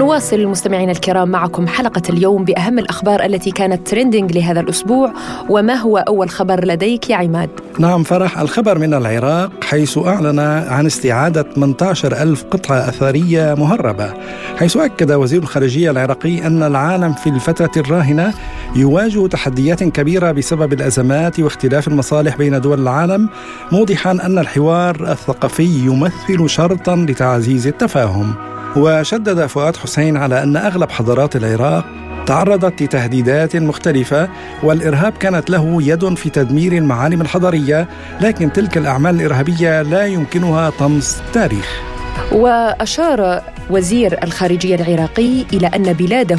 نواصل 0.09 0.47
مستمعينا 0.47 0.93
الكرام 0.93 1.29
معكم 1.29 1.67
حلقة 1.67 2.03
اليوم 2.11 2.45
بأهم 2.45 2.79
الأخبار 2.79 3.25
التي 3.25 3.51
كانت 3.51 3.89
ترندنج 3.89 4.33
لهذا 4.33 4.61
الأسبوع 4.61 5.13
وما 5.49 5.75
هو 5.75 5.99
أول 5.99 6.31
خبر 6.31 6.65
لديك 6.65 7.11
يا 7.11 7.17
عماد؟ 7.17 7.51
نعم 7.79 8.03
فرح 8.03 8.39
الخبر 8.39 8.79
من 8.79 8.95
العراق 8.95 9.51
حيث 9.65 9.99
أعلن 9.99 10.39
عن 10.69 10.87
استعادة 10.87 11.43
18 11.43 12.23
ألف 12.23 12.45
قطعة 12.45 12.89
أثرية 12.89 13.55
مهربة 13.55 14.15
حيث 14.57 14.77
أكد 14.77 15.13
وزير 15.13 15.43
الخارجية 15.43 15.91
العراقي 15.91 16.47
أن 16.47 16.63
العالم 16.63 17.13
في 17.13 17.31
الفترة 17.31 17.73
الراهنة 17.77 18.35
يواجه 18.77 19.27
تحديات 19.27 19.85
كبيرة 19.85 20.33
بسبب 20.33 20.73
الأزمات 20.73 21.41
واختلاف 21.41 21.89
المصالح 21.89 22.37
بين 22.37 22.61
دول 22.61 22.81
العالم 22.81 23.29
موضحا 23.73 24.11
أن 24.11 24.39
الحوار 24.39 25.13
الثقافي 25.13 25.87
يمثل 25.87 26.49
شرطا 26.49 26.97
لتعزيز 26.97 27.67
التفاهم 27.67 28.58
وشدد 28.77 29.47
فؤاد 29.47 29.77
حسين 29.77 30.17
على 30.17 30.43
أن 30.43 30.57
أغلب 30.57 30.91
حضارات 30.91 31.37
العراق 31.37 31.85
تعرضت 32.27 32.83
لتهديدات 32.83 33.57
مختلفة 33.57 34.29
والإرهاب 34.63 35.13
كانت 35.13 35.51
له 35.51 35.83
يد 35.83 36.15
في 36.15 36.31
تدمير 36.31 36.73
المعالم 36.73 37.21
الحضارية 37.21 37.89
لكن 38.21 38.53
تلك 38.53 38.77
الأعمال 38.77 39.15
الإرهابية 39.15 39.83
لا 39.83 40.07
يمكنها 40.07 40.71
طمس 40.71 41.23
تاريخ. 41.33 41.88
وأشار 42.33 43.43
وزير 43.71 44.19
الخارجية 44.25 44.75
العراقي 44.75 45.45
إلى 45.53 45.67
أن 45.67 45.93
بلاده 45.93 46.39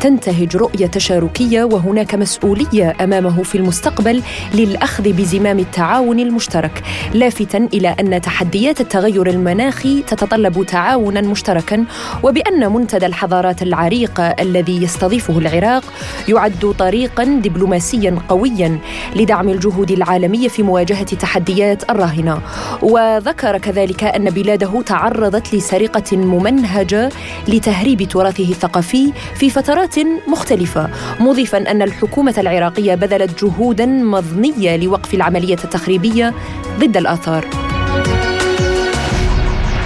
تنتهج 0.00 0.56
رؤية 0.56 0.86
تشاركية 0.86 1.64
وهناك 1.64 2.14
مسؤولية 2.14 2.96
أمامه 3.00 3.42
في 3.42 3.58
المستقبل 3.58 4.22
للأخذ 4.54 5.12
بزمام 5.12 5.58
التعاون 5.58 6.20
المشترك 6.20 6.82
لافتا 7.14 7.68
إلى 7.74 7.96
أن 8.00 8.20
تحديات 8.20 8.80
التغير 8.80 9.26
المناخي 9.26 10.02
تتطلب 10.02 10.66
تعاونا 10.66 11.20
مشتركا 11.20 11.84
وبأن 12.22 12.72
منتدى 12.72 13.06
الحضارات 13.06 13.62
العريقة 13.62 14.24
الذي 14.24 14.82
يستضيفه 14.82 15.38
العراق 15.38 15.84
يعد 16.28 16.74
طريقا 16.78 17.24
دبلوماسيا 17.24 18.16
قويا 18.28 18.78
لدعم 19.16 19.48
الجهود 19.48 19.90
العالمية 19.90 20.48
في 20.48 20.62
مواجهة 20.62 21.04
تحديات 21.16 21.90
الراهنة. 21.90 22.38
وذكر 22.82 23.58
كذلك 23.58 24.04
أن 24.04 24.30
بلاده 24.30 24.82
تعرض 24.82 25.11
تعرضت 25.12 25.54
لسرقة 25.54 26.16
ممنهجة 26.16 27.08
لتهريب 27.48 28.02
تراثه 28.02 28.50
الثقافي 28.50 29.12
في 29.34 29.50
فترات 29.50 29.94
مختلفة 30.28 30.90
مضيفا 31.20 31.70
أن 31.70 31.82
الحكومة 31.82 32.34
العراقية 32.38 32.94
بذلت 32.94 33.44
جهودا 33.44 33.86
مضنية 33.86 34.76
لوقف 34.76 35.14
العملية 35.14 35.56
التخريبية 35.64 36.34
ضد 36.80 36.96
الآثار 36.96 37.44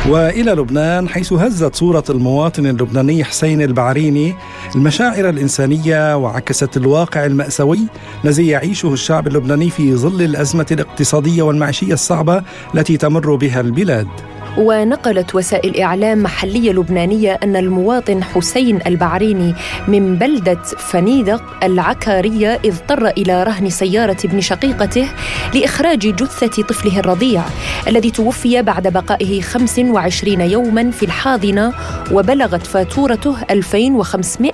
وإلى 0.08 0.52
لبنان 0.52 1.08
حيث 1.08 1.32
هزت 1.32 1.74
صورة 1.74 2.04
المواطن 2.10 2.66
اللبناني 2.66 3.24
حسين 3.24 3.62
البعريني 3.62 4.34
المشاعر 4.74 5.28
الإنسانية 5.28 6.16
وعكست 6.16 6.76
الواقع 6.76 7.26
المأساوي 7.26 7.80
الذي 8.24 8.46
يعيشه 8.46 8.92
الشعب 8.92 9.26
اللبناني 9.26 9.70
في 9.70 9.94
ظل 9.94 10.22
الأزمة 10.22 10.66
الاقتصادية 10.70 11.42
والمعيشية 11.42 11.92
الصعبة 11.92 12.42
التي 12.74 12.96
تمر 12.96 13.34
بها 13.34 13.60
البلاد. 13.60 14.08
ونقلت 14.58 15.34
وسائل 15.34 15.80
إعلام 15.80 16.22
محلية 16.22 16.72
لبنانية 16.72 17.38
أن 17.42 17.56
المواطن 17.56 18.24
حسين 18.24 18.78
البعريني 18.86 19.54
من 19.88 20.16
بلدة 20.16 20.62
فنيدق 20.62 21.64
العكارية 21.64 22.60
اضطر 22.64 23.06
إلى 23.06 23.42
رهن 23.42 23.70
سيارة 23.70 24.16
ابن 24.24 24.40
شقيقته 24.40 25.08
لإخراج 25.54 25.98
جثة 25.98 26.62
طفله 26.62 26.98
الرضيع 27.00 27.42
الذي 27.88 28.10
توفي 28.10 28.62
بعد 28.62 28.88
بقائه 28.88 29.40
25 29.40 30.40
يوما 30.40 30.90
في 30.90 31.02
الحاضنة 31.02 31.72
وبلغت 32.12 32.66
فاتورته 32.66 33.36
2500 33.50 34.52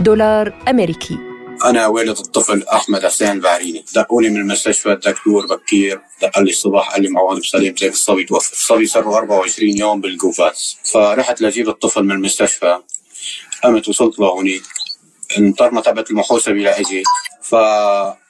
دولار 0.00 0.52
أمريكي. 0.68 1.29
أنا 1.64 1.86
والد 1.86 2.18
الطفل 2.18 2.62
أحمد 2.62 3.06
حسين 3.06 3.30
البعريني 3.30 3.84
دقوني 3.94 4.28
من 4.28 4.36
المستشفى 4.36 4.92
الدكتور 4.92 5.46
بكير. 5.46 6.00
دق 6.22 6.38
لي 6.38 6.50
الصباح 6.50 6.90
قال 6.92 7.02
لي 7.02 7.08
معوض 7.08 7.40
بسليم 7.40 7.76
زيك 7.76 7.92
الصبي 7.92 8.24
توفى؟ 8.24 8.52
الصبي 8.52 8.86
صار 8.86 9.04
له 9.04 9.18
24 9.18 9.78
يوم 9.78 10.00
بالجوفاس 10.00 10.76
فرحت 10.92 11.40
لجيب 11.40 11.68
الطفل 11.68 12.02
من 12.02 12.12
المستشفى. 12.12 12.78
قمت 13.64 13.88
وصلت 13.88 14.18
لهونيك 14.18 14.62
انطرنا 15.38 15.80
تبعت 15.80 16.10
المحوسبه 16.10 16.54
لاجي 16.54 17.02
ف 17.42 17.54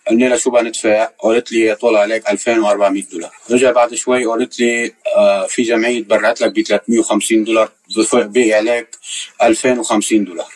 قلنا 0.09 0.25
لها 0.25 0.37
شو 0.37 0.51
بدنا 0.51 0.69
ندفع؟ 0.69 1.05
قالت 1.05 1.53
لي 1.53 1.75
طول 1.75 1.97
عليك 1.97 2.31
2400 2.31 3.03
دولار، 3.13 3.31
رجع 3.51 3.71
بعد 3.71 3.95
شوي 3.95 4.25
قالت 4.27 4.61
لي 4.61 4.95
آه 5.17 5.47
في 5.47 5.63
جمعية 5.63 6.05
برعت 6.05 6.41
لك 6.41 6.53
ب 6.53 6.63
350 6.63 7.45
دولار. 7.45 7.73
باقي 8.13 8.53
عليك 8.53 8.89
2050 9.43 10.25
دولار. 10.25 10.49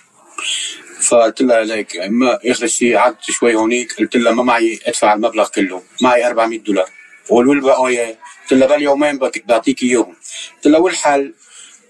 فقلت 1.05 1.43
لها 1.43 1.65
ليك 1.65 1.97
إما 1.97 2.39
اخر 2.45 2.67
شيء 2.67 2.97
قعدت 2.97 3.23
شوي 3.23 3.55
هونيك 3.55 3.93
قلت 3.99 4.17
لها 4.17 4.33
ما 4.33 4.43
معي 4.43 4.81
أدفع 4.87 5.15
المبلغ 5.15 5.49
كله 5.49 5.83
معي 6.01 6.27
400 6.27 6.59
دولار 6.59 6.89
قول 7.29 7.61
بقايا 7.61 8.19
قلت 8.43 8.53
لها 8.53 8.69
بل 8.69 8.83
يومين 8.83 9.19
بعطيك 9.19 9.83
إياهم 9.83 10.17
قلت 10.57 10.67
لها 10.67 10.79
والحل 10.81 11.35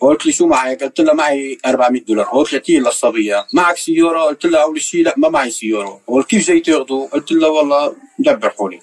قلت 0.00 0.26
لي 0.26 0.32
شو 0.32 0.46
معك؟ 0.46 0.82
قلت 0.82 1.00
لها 1.00 1.14
معي 1.14 1.58
400 1.66 2.02
دولار، 2.02 2.24
قلت 2.24 2.70
لها 2.70 2.80
للصبية، 2.80 3.46
معك 3.52 3.76
سيارة؟ 3.76 4.20
قلت 4.20 4.46
لها 4.46 4.62
أول 4.62 4.80
شيء 4.80 5.04
لا 5.04 5.14
ما 5.16 5.28
معي 5.28 5.50
سيارة، 5.50 6.00
قلت 6.06 6.26
كيف 6.30 6.46
جاي 6.46 6.60
تاخذوا؟ 6.60 7.08
قلت 7.08 7.32
لها 7.32 7.48
والله 7.48 7.96
دبر 8.18 8.50
حولي. 8.50 8.80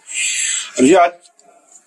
رجعت 0.79 1.27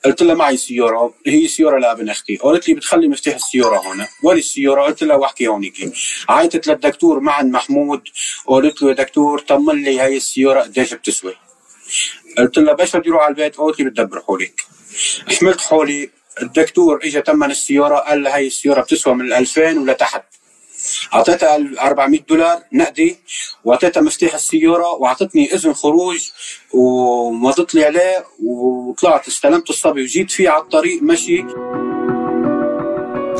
قلت 0.04 0.22
لها 0.22 0.34
معي 0.34 0.56
سيارة 0.56 1.14
هي 1.26 1.48
سيارة 1.48 1.78
لابن 1.78 2.08
أختي 2.08 2.36
قالت 2.36 2.68
لي 2.68 2.74
بتخلي 2.74 3.08
مفتاح 3.08 3.34
السيارة 3.34 3.76
هون. 3.76 4.06
وين 4.22 4.38
السيارة؟ 4.38 4.82
قلت 4.82 5.02
لها 5.04 5.16
واحكي 5.16 5.46
هونيك 5.48 5.92
عيطت 6.28 6.66
للدكتور 6.66 7.20
معن 7.20 7.50
محمود. 7.50 8.02
قالت 8.46 8.82
له 8.82 8.88
يا 8.88 8.94
دكتور 8.94 9.38
طمن 9.38 9.82
لي 9.82 10.00
هاي 10.00 10.16
السيارة 10.16 10.60
قديش 10.60 10.94
بتسوي 10.94 11.34
قلت 12.38 12.58
لها 12.58 12.74
بس 12.74 12.96
بدي 12.96 13.10
أروح 13.10 13.22
على 13.22 13.30
البيت؟ 13.30 13.56
قالت 13.56 13.80
لي 13.80 13.90
بتدبر 13.90 14.20
حولك. 14.20 14.60
حملت 15.40 15.60
حولي. 15.60 16.10
الدكتور 16.42 17.00
اجى 17.04 17.20
تمن 17.22 17.50
السيارة 17.50 17.96
قال 17.96 18.22
لها 18.22 18.34
هاي 18.36 18.46
السيارة 18.46 18.80
بتسوى 18.80 19.14
من 19.14 19.32
2000 19.32 19.78
ولتحت 19.78 20.24
أعطيتها 21.14 21.56
400 21.80 22.20
دولار 22.28 22.62
نقدي 22.72 23.16
وأعطيتها 23.64 24.00
مفتاح 24.00 24.34
السيارة 24.34 24.92
وأعطتني 24.92 25.54
إذن 25.54 25.74
خروج 25.74 26.30
ومضت 26.74 27.74
لي 27.74 27.84
عليه 27.84 28.24
وطلعت 28.44 29.28
استلمت 29.28 29.70
الصبي 29.70 30.02
وجيت 30.02 30.30
فيه 30.30 30.48
على 30.50 30.62
الطريق 30.62 31.02
مشي. 31.02 31.44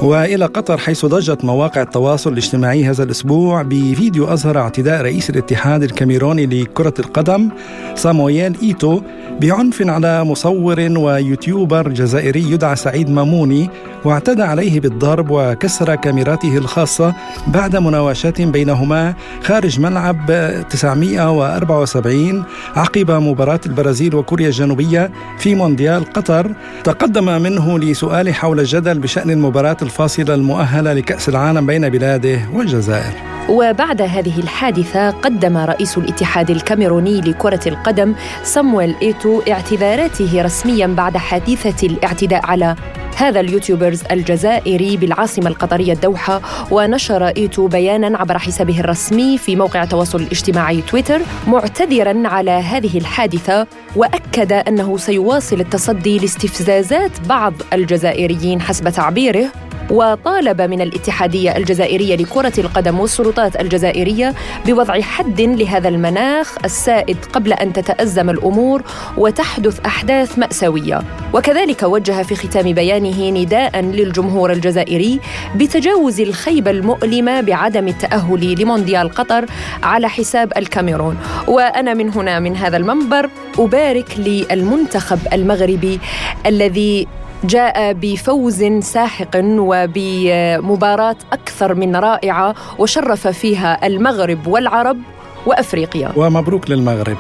وإلى 0.03 0.45
قطر 0.45 0.79
حيث 0.79 1.07
ضجت 1.07 1.45
مواقع 1.45 1.83
التواصل 1.83 2.33
الاجتماعي 2.33 2.85
هذا 2.85 3.03
الأسبوع 3.03 3.63
بفيديو 3.63 4.33
اظهر 4.33 4.59
اعتداء 4.59 5.03
رئيس 5.03 5.31
الاتحاد 5.31 5.83
الكاميروني 5.83 6.47
لكرة 6.47 6.95
القدم 6.99 7.49
صامويل 7.95 8.57
إيتو 8.63 9.01
بعنف 9.41 9.83
على 9.83 10.25
مصور 10.25 10.81
ويوتيوبر 10.81 11.89
جزائري 11.89 12.51
يدعى 12.51 12.77
سعيد 12.77 13.11
ماموني 13.11 13.71
واعتدى 14.05 14.43
عليه 14.43 14.81
بالضرب 14.81 15.27
وكسر 15.31 15.95
كاميراته 15.95 16.59
الخاصة 16.59 17.15
بعد 17.47 17.77
مناوشات 17.77 18.43
بينهما 18.43 19.15
خارج 19.43 19.81
ملعب 19.81 20.27
974 20.71 22.45
عقب 22.77 23.11
مباراة 23.11 23.61
البرازيل 23.67 24.15
وكوريا 24.15 24.47
الجنوبية 24.47 25.11
في 25.39 25.55
مونديال 25.55 26.13
قطر. 26.13 26.55
تقدم 26.85 27.43
منه 27.43 27.79
لسؤال 27.79 28.35
حول 28.35 28.61
الجدل 28.61 28.99
بشأن 28.99 29.31
المباراة 29.31 29.77
الفاصلة 29.85 30.35
المؤهلة 30.35 30.92
لكأس 30.92 31.29
العالم 31.29 31.66
بين 31.66 31.88
بلاده 31.88 32.38
والجزائر. 32.53 33.35
وبعد 33.49 34.03
هذه 34.03 34.38
الحادثة 34.38 35.11
قدم 35.11 35.57
رئيس 35.57 35.99
الاتحاد 35.99 36.51
الكاميروني 36.51 37.20
لكرة 37.20 37.61
القدم 37.66 38.14
صامويل 38.42 38.94
إيتو 39.03 39.42
اعتذاراته 39.49 40.42
رسميا 40.42 40.87
بعد 40.87 41.16
حادثة 41.16 41.87
الاعتداء 41.87 42.47
على 42.47 42.77
هذا 43.16 43.40
اليوتيوبرز 43.40 44.03
الجزائري 44.11 44.96
بالعاصمة 44.96 45.48
القطرية 45.48 45.92
الدوحة 45.92 46.40
ونشر 46.70 47.27
إيتو 47.27 47.66
بيانا 47.66 48.18
عبر 48.18 48.38
حسابه 48.38 48.81
الرسمي 48.81 49.38
في 49.38 49.57
موقع 49.57 49.83
التواصل 49.83 50.20
الاجتماعي 50.20 50.83
تويتر 50.83 51.20
معتذرا 51.46 52.29
على 52.29 52.50
هذه 52.50 52.98
الحادثة 52.98 53.66
وأكد 53.96 54.53
أنه 54.53 54.96
سيواصل 54.98 55.61
التصدي 55.61 56.18
لاستفزازات 56.18 57.20
بعض 57.29 57.55
الجزائريين 57.72 58.61
حسب 58.61 58.88
تعبيره. 58.88 59.50
وطالب 59.90 60.61
من 60.62 60.81
الاتحادية 60.81 61.57
الجزائرية 61.57 62.16
لكرة 62.16 62.53
القدم 62.59 63.01
والسلطات 63.01 63.61
الجزائرية 63.61 64.35
بوضع 64.66 65.01
حد 65.01 65.40
لهذا 65.40 65.88
المناخ 65.88 66.57
السائد 66.64 67.16
قبل 67.33 67.53
أن 67.53 67.73
تتأزم 67.73 68.31
الأمور 68.31 68.83
وتحدث 69.16 69.81
أحداث 69.87 70.38
مأساوية. 70.38 71.03
وكذلك 71.33 71.83
وجه 71.83 72.23
في 72.23 72.35
ختام 72.35 72.73
بيانه 72.73 73.31
نداء 73.31 73.81
للجمهور 73.81 74.53
الجزائري 74.53 75.20
بتجاوز 75.57 76.20
الخيبة 76.20 76.70
المؤلمة 76.70 77.40
بعدم 77.40 77.88
التأهل 77.88 78.62
لمونديال 78.62 79.14
قطر 79.14 79.44
على 79.83 80.09
حساب 80.09 80.53
الكاميرون. 80.57 81.18
وأنا 81.49 81.94
من 81.94 82.11
هنا 82.11 82.40
من 82.40 82.57
هذا 82.57 82.77
المنبر 82.77 83.31
أبارك 83.59 84.18
للمنتخب 84.18 85.18
المغربي 85.33 86.01
الذي 86.47 87.07
جاء 87.45 87.93
بفوز 87.93 88.65
ساحق 88.65 89.37
وبمباراة 89.45 91.17
أكثر 91.33 91.75
من 91.75 91.97
رائعة 91.97 92.55
وشرف 92.79 93.27
فيها 93.29 93.87
المغرب 93.87 94.47
والعرب 94.47 94.99
وأفريقيا. 95.47 96.13
ومبروك 96.17 96.71
للمغرب. 96.71 97.17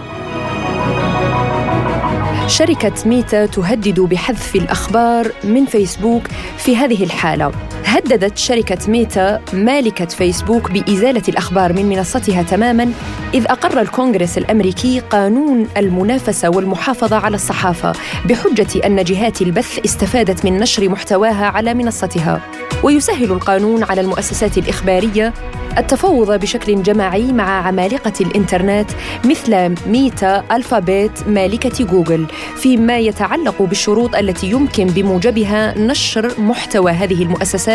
شركة 2.46 2.92
ميتا 3.06 3.46
تهدد 3.46 4.00
بحذف 4.00 4.56
الأخبار 4.56 5.32
من 5.44 5.66
فيسبوك 5.66 6.22
في 6.56 6.76
هذه 6.76 7.04
الحالة. 7.04 7.52
هددت 7.84 8.38
شركة 8.38 8.78
ميتا 8.90 9.40
مالكة 9.52 10.04
فيسبوك 10.04 10.70
بإزالة 10.70 11.22
الأخبار 11.28 11.72
من 11.72 11.86
منصتها 11.86 12.42
تماما 12.42 12.92
إذ 13.34 13.44
أقر 13.44 13.80
الكونغرس 13.80 14.38
الأمريكي 14.38 15.00
قانون 15.00 15.68
المنافسة 15.76 16.48
والمحافظة 16.48 17.16
على 17.16 17.34
الصحافة 17.34 17.92
بحجة 18.24 18.86
أن 18.86 19.04
جهات 19.04 19.42
البث 19.42 19.78
استفادت 19.84 20.44
من 20.44 20.58
نشر 20.58 20.88
محتواها 20.88 21.46
على 21.46 21.74
منصتها. 21.74 22.40
ويسهل 22.82 23.32
القانون 23.32 23.82
على 23.84 24.00
المؤسسات 24.00 24.58
الإخبارية 24.58 25.32
التفاوض 25.78 26.40
بشكل 26.40 26.82
جماعي 26.82 27.32
مع 27.32 27.66
عمالقة 27.66 28.12
الإنترنت 28.20 28.90
مثل 29.24 29.74
ميتا 29.86 30.44
ألفابيت 30.52 31.28
مالكة 31.28 31.84
جوجل 31.84 32.26
فيما 32.56 32.98
يتعلق 32.98 33.62
بالشروط 33.62 34.16
التي 34.16 34.50
يمكن 34.50 34.86
بموجبها 34.86 35.78
نشر 35.78 36.40
محتوى 36.40 36.92
هذه 36.92 37.22
المؤسسات 37.22 37.73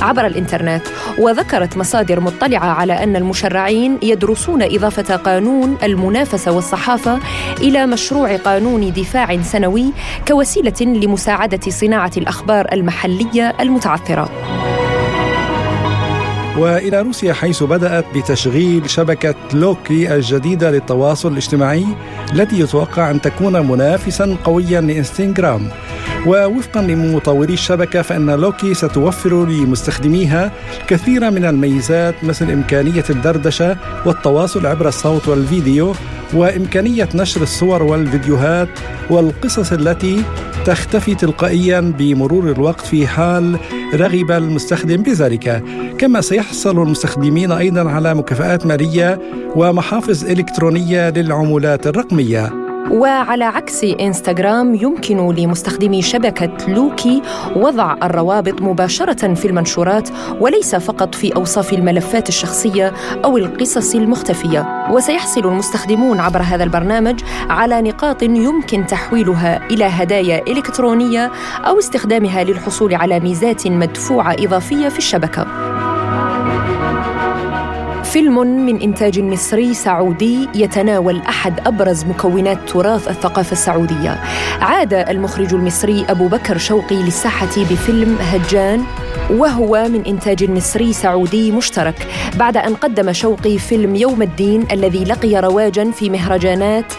عبر 0.00 0.26
الإنترنت 0.26 0.82
وذكرت 1.18 1.76
مصادر 1.76 2.20
مطلعة 2.20 2.66
على 2.66 2.92
أن 2.92 3.16
المشرعين 3.16 3.98
يدرسون 4.02 4.62
إضافة 4.62 5.16
قانون 5.16 5.76
المنافسة 5.82 6.52
والصحافة 6.52 7.18
إلى 7.60 7.86
مشروع 7.86 8.36
قانون 8.36 8.92
دفاع 8.92 9.42
سنوي 9.42 9.92
كوسيلة 10.28 10.80
لمساعدة 10.80 11.70
صناعة 11.70 12.12
الأخبار 12.16 12.66
المحلية 12.72 13.54
المتعثرة. 13.60 14.28
وإلى 16.58 17.02
روسيا 17.02 17.32
حيث 17.32 17.62
بدأت 17.62 18.04
بتشغيل 18.14 18.90
شبكة 18.90 19.34
لوكي 19.54 20.14
الجديدة 20.14 20.70
للتواصل 20.70 21.32
الاجتماعي 21.32 21.86
التي 22.32 22.60
يتوقع 22.60 23.10
أن 23.10 23.20
تكون 23.20 23.68
منافسا 23.68 24.36
قويا 24.44 24.80
لإنستغرام. 24.80 25.68
ووفقا 26.26 26.82
لمطوري 26.82 27.52
الشبكة 27.52 28.02
فإن 28.02 28.30
لوكي 28.30 28.74
ستوفر 28.74 29.44
لمستخدميها 29.46 30.52
كثير 30.88 31.30
من 31.30 31.44
الميزات 31.44 32.24
مثل 32.24 32.50
إمكانية 32.50 33.04
الدردشة 33.10 33.76
والتواصل 34.06 34.66
عبر 34.66 34.88
الصوت 34.88 35.28
والفيديو 35.28 35.94
وإمكانية 36.34 37.08
نشر 37.14 37.42
الصور 37.42 37.82
والفيديوهات 37.82 38.68
والقصص 39.10 39.72
التي 39.72 40.22
تختفي 40.64 41.14
تلقائيا 41.14 41.80
بمرور 41.80 42.50
الوقت 42.52 42.80
في 42.86 43.06
حال 43.06 43.58
رغب 43.94 44.30
المستخدم 44.30 44.96
بذلك. 44.96 45.64
كما 45.98 46.20
سيحصل 46.20 46.82
المستخدمين 46.82 47.52
أيضا 47.52 47.90
على 47.90 48.14
مكافآت 48.14 48.66
مالية 48.66 49.20
ومحافظ 49.56 50.24
إلكترونية 50.24 51.10
للعملات 51.10 51.86
الرقمية. 51.86 52.67
وعلى 52.90 53.44
عكس 53.44 53.84
إنستغرام 53.84 54.74
يمكن 54.74 55.34
لمستخدمي 55.34 56.02
شبكة 56.02 56.66
لوكي 56.68 57.22
وضع 57.56 57.96
الروابط 58.02 58.62
مباشرة 58.62 59.34
في 59.34 59.48
المنشورات 59.48 60.08
وليس 60.40 60.74
فقط 60.74 61.14
في 61.14 61.36
أوصاف 61.36 61.72
الملفات 61.72 62.28
الشخصية 62.28 62.92
أو 63.24 63.38
القصص 63.38 63.94
المختفية. 63.94 64.88
وسيحصل 64.90 65.40
المستخدمون 65.40 66.20
عبر 66.20 66.42
هذا 66.42 66.64
البرنامج 66.64 67.20
على 67.50 67.82
نقاط 67.82 68.22
يمكن 68.22 68.86
تحويلها 68.86 69.66
إلى 69.70 69.84
هدايا 69.84 70.42
إلكترونية 70.46 71.30
أو 71.66 71.78
استخدامها 71.78 72.44
للحصول 72.44 72.94
على 72.94 73.20
ميزات 73.20 73.66
مدفوعة 73.66 74.36
إضافية 74.38 74.88
في 74.88 74.98
الشبكة. 74.98 75.87
فيلم 78.12 78.66
من 78.66 78.80
إنتاج 78.80 79.20
مصري 79.20 79.74
سعودي 79.74 80.48
يتناول 80.54 81.20
أحد 81.20 81.66
أبرز 81.66 82.04
مكونات 82.04 82.58
تراث 82.68 83.08
الثقافة 83.08 83.52
السعودية. 83.52 84.20
عاد 84.60 84.94
المخرج 84.94 85.54
المصري 85.54 86.04
أبو 86.08 86.28
بكر 86.28 86.58
شوقي 86.58 86.96
للساحة 86.96 87.56
بفيلم 87.56 88.18
هجان 88.20 88.84
وهو 89.30 89.88
من 89.88 90.04
إنتاج 90.06 90.50
مصري 90.50 90.92
سعودي 90.92 91.52
مشترك 91.52 92.06
بعد 92.36 92.56
أن 92.56 92.74
قدم 92.74 93.12
شوقي 93.12 93.58
فيلم 93.58 93.96
يوم 93.96 94.22
الدين 94.22 94.66
الذي 94.72 95.04
لقي 95.04 95.40
رواجا 95.40 95.90
في 95.90 96.10
مهرجانات 96.10 96.92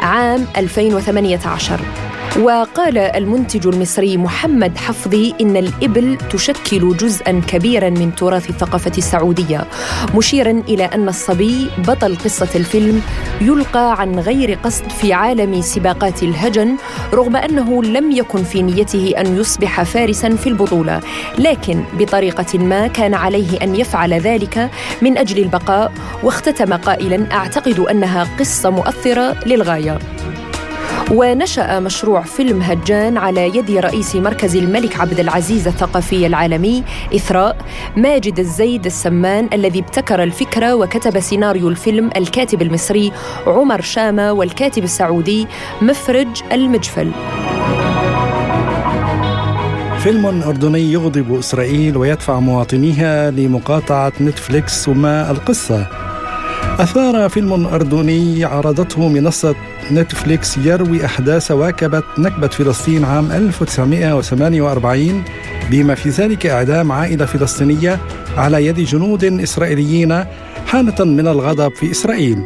عام 0.00 0.46
2018 0.56 1.80
وقال 2.40 2.98
المنتج 2.98 3.66
المصري 3.66 4.16
محمد 4.16 4.78
حفظي 4.78 5.34
إن 5.40 5.56
الإبل 5.56 6.18
تشكل 6.30 6.96
جزءا 6.96 7.42
كبيرا 7.48 7.90
من 7.90 8.14
تراث 8.14 8.50
الثقافة 8.50 8.92
السعودية 8.98 9.64
مشيرا 10.14 10.62
إلى 10.68 10.84
أن 10.84 11.08
الصبي 11.08 11.70
بطل 11.78 12.16
قصة 12.16 12.48
الفيلم 12.54 13.02
يلقى 13.40 14.00
عن 14.00 14.18
غير 14.18 14.58
قصد 14.64 14.90
في 14.90 15.12
عالم 15.12 15.60
سباقات 15.60 16.22
الهجن 16.22 16.76
رغم 17.12 17.36
أنه 17.36 17.82
لم 17.82 18.10
يكن 18.10 18.42
في 18.44 18.62
نيته 18.62 19.14
أن 19.18 19.36
يصبح 19.36 19.82
فارسا 19.82 20.36
في 20.36 20.48
البطولة 20.48 21.00
لكن 21.38 21.84
بطريقة 21.98 22.58
ما 22.58 22.86
كان 22.86 23.14
عليه 23.14 23.62
أن 23.62 23.76
يفعل 23.76 24.14
ذلك 24.14 24.70
من 25.02 25.18
أجل 25.18 25.42
البقاء 25.42 25.92
واختتم 26.22 26.74
قائلا 26.74 27.32
أعتقد 27.32 27.78
أنها 27.80 28.26
قصة 28.38 28.70
مؤثرة 28.70 29.36
للغاية. 29.46 29.98
ونشأ 31.10 31.80
مشروع 31.80 32.22
فيلم 32.22 32.62
هجان 32.62 33.16
على 33.16 33.46
يد 33.46 33.70
رئيس 33.70 34.16
مركز 34.16 34.56
الملك 34.56 35.00
عبد 35.00 35.20
العزيز 35.20 35.66
الثقافي 35.66 36.26
العالمي 36.26 36.84
إثراء 37.14 37.56
ماجد 37.96 38.38
الزيد 38.38 38.86
السمان 38.86 39.48
الذي 39.52 39.78
ابتكر 39.78 40.22
الفكرة 40.22 40.74
وكتب 40.74 41.20
سيناريو 41.20 41.68
الفيلم 41.68 42.10
الكاتب 42.16 42.62
المصري 42.62 43.12
عمر 43.46 43.80
شامة 43.80 44.32
والكاتب 44.32 44.84
السعودي 44.84 45.46
مفرج 45.82 46.42
المجفل. 46.52 47.10
فيلم 49.98 50.26
أردني 50.26 50.92
يغضب 50.92 51.38
إسرائيل 51.38 51.96
ويدفع 51.96 52.40
مواطنيها 52.40 53.30
لمقاطعة 53.30 54.12
نتفليكس 54.20 54.88
وما 54.88 55.30
القصة. 55.30 55.86
أثار 56.66 57.28
فيلم 57.28 57.66
أردني 57.66 58.44
عرضته 58.44 59.08
منصة 59.08 59.54
نتفليكس 59.92 60.56
يروي 60.58 61.04
أحداث 61.04 61.50
واكبت 61.50 62.04
نكبة 62.18 62.48
فلسطين 62.48 63.04
عام 63.04 63.32
1948 63.32 65.24
بما 65.70 65.94
في 65.94 66.08
ذلك 66.08 66.46
إعدام 66.46 66.92
عائلة 66.92 67.26
فلسطينية 67.26 67.98
على 68.36 68.66
يد 68.66 68.80
جنود 68.80 69.24
إسرائيليين 69.24 70.24
حالة 70.66 71.04
من 71.04 71.28
الغضب 71.28 71.72
في 71.74 71.90
إسرائيل. 71.90 72.38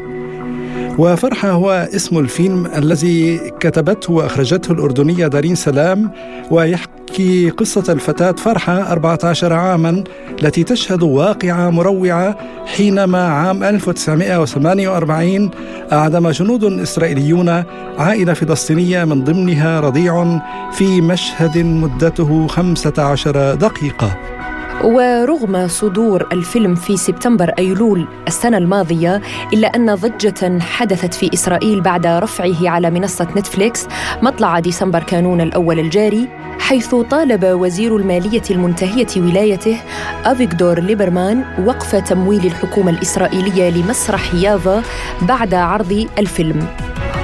وفرحة 0.99 1.51
هو 1.51 1.89
اسم 1.97 2.19
الفيلم 2.19 2.67
الذي 2.67 3.39
كتبته 3.61 4.13
وأخرجته 4.13 4.73
الأردنية 4.73 5.27
دارين 5.27 5.55
سلام 5.55 6.11
ويحكي 6.51 7.00
تحكي 7.11 7.51
قصة 7.51 7.93
الفتاة 7.93 8.33
فرحة 8.33 8.93
14 8.93 9.53
عاما 9.53 10.05
التي 10.43 10.65
تشهد 10.65 11.03
واقعة 11.03 11.71
مروعة 11.71 12.37
حينما 12.67 13.29
عام 13.29 13.65
1948 13.65 15.51
أعدم 15.93 16.31
جنود 16.31 16.65
إسرائيليون 16.65 17.65
عائلة 17.99 18.33
فلسطينية 18.33 19.05
من 19.05 19.25
ضمنها 19.25 19.81
رضيع 19.81 20.41
في 20.73 21.01
مشهد 21.01 21.59
مدته 21.59 22.47
15 22.47 23.55
دقيقة. 23.55 24.40
ورغم 24.85 25.69
صدور 25.69 26.29
الفيلم 26.33 26.75
في 26.75 26.97
سبتمبر 26.97 27.49
أيلول 27.59 28.07
السنة 28.29 28.59
الماضية 28.59 29.21
إلا 29.53 29.69
أن 29.77 29.95
ضجة 29.95 30.59
حدثت 30.61 31.15
في 31.15 31.31
إسرائيل 31.35 31.81
بعد 31.81 32.07
رفعه 32.07 32.69
على 32.69 32.91
منصة 32.91 33.29
نتفليكس 33.37 33.87
مطلع 34.23 34.59
ديسمبر 34.59 35.03
كانون 35.03 35.41
الأول 35.41 35.79
الجاري 35.79 36.29
حيث 36.59 36.95
طالب 36.95 37.45
وزير 37.45 37.97
المالية 37.97 38.43
المنتهية 38.51 39.07
ولايته 39.17 39.77
افيغدور 40.25 40.81
ليبرمان 40.81 41.45
وقف 41.67 41.97
تمويل 41.97 42.47
الحكومة 42.47 42.91
الإسرائيلية 42.91 43.71
لمسرح 43.71 44.35
يافا 44.35 44.83
بعد 45.23 45.55
عرض 45.55 46.07
الفيلم. 46.19 46.67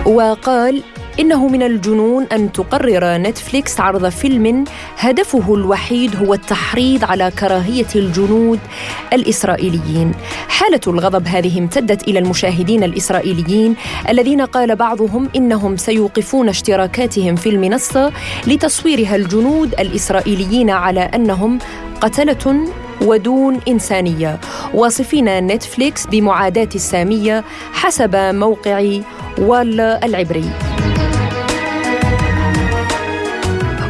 وقال 0.06 0.82
إنه 1.20 1.48
من 1.48 1.62
الجنون 1.62 2.24
أن 2.32 2.52
تقرر 2.52 3.16
نتفليكس 3.16 3.80
عرض 3.80 4.08
فيلم 4.08 4.64
هدفه 4.98 5.54
الوحيد 5.54 6.16
هو 6.16 6.34
التحريض 6.34 7.04
على 7.04 7.30
كراهية 7.38 7.86
الجنود 7.96 8.58
الإسرائيليين. 9.12 10.12
حالة 10.48 10.80
الغضب 10.86 11.26
هذه 11.26 11.58
امتدت 11.58 12.08
إلى 12.08 12.18
المشاهدين 12.18 12.82
الإسرائيليين 12.82 13.76
الذين 14.08 14.40
قال 14.40 14.76
بعضهم 14.76 15.28
إنهم 15.36 15.76
سيوقفون 15.76 16.48
اشتراكاتهم 16.48 17.36
في 17.36 17.48
المنصة 17.48 18.12
لتصويرها 18.46 19.16
الجنود 19.16 19.74
الإسرائيليين 19.80 20.70
على 20.70 21.00
أنهم 21.00 21.58
قتلة 22.00 22.64
ودون 23.02 23.60
إنسانية. 23.68 24.40
واصفين 24.74 25.46
نتفليكس 25.46 26.06
بمعاداة 26.06 26.68
السامية 26.74 27.44
حسب 27.72 28.16
موقع 28.16 29.00
وال 29.38 29.80
العبري. 29.80 30.65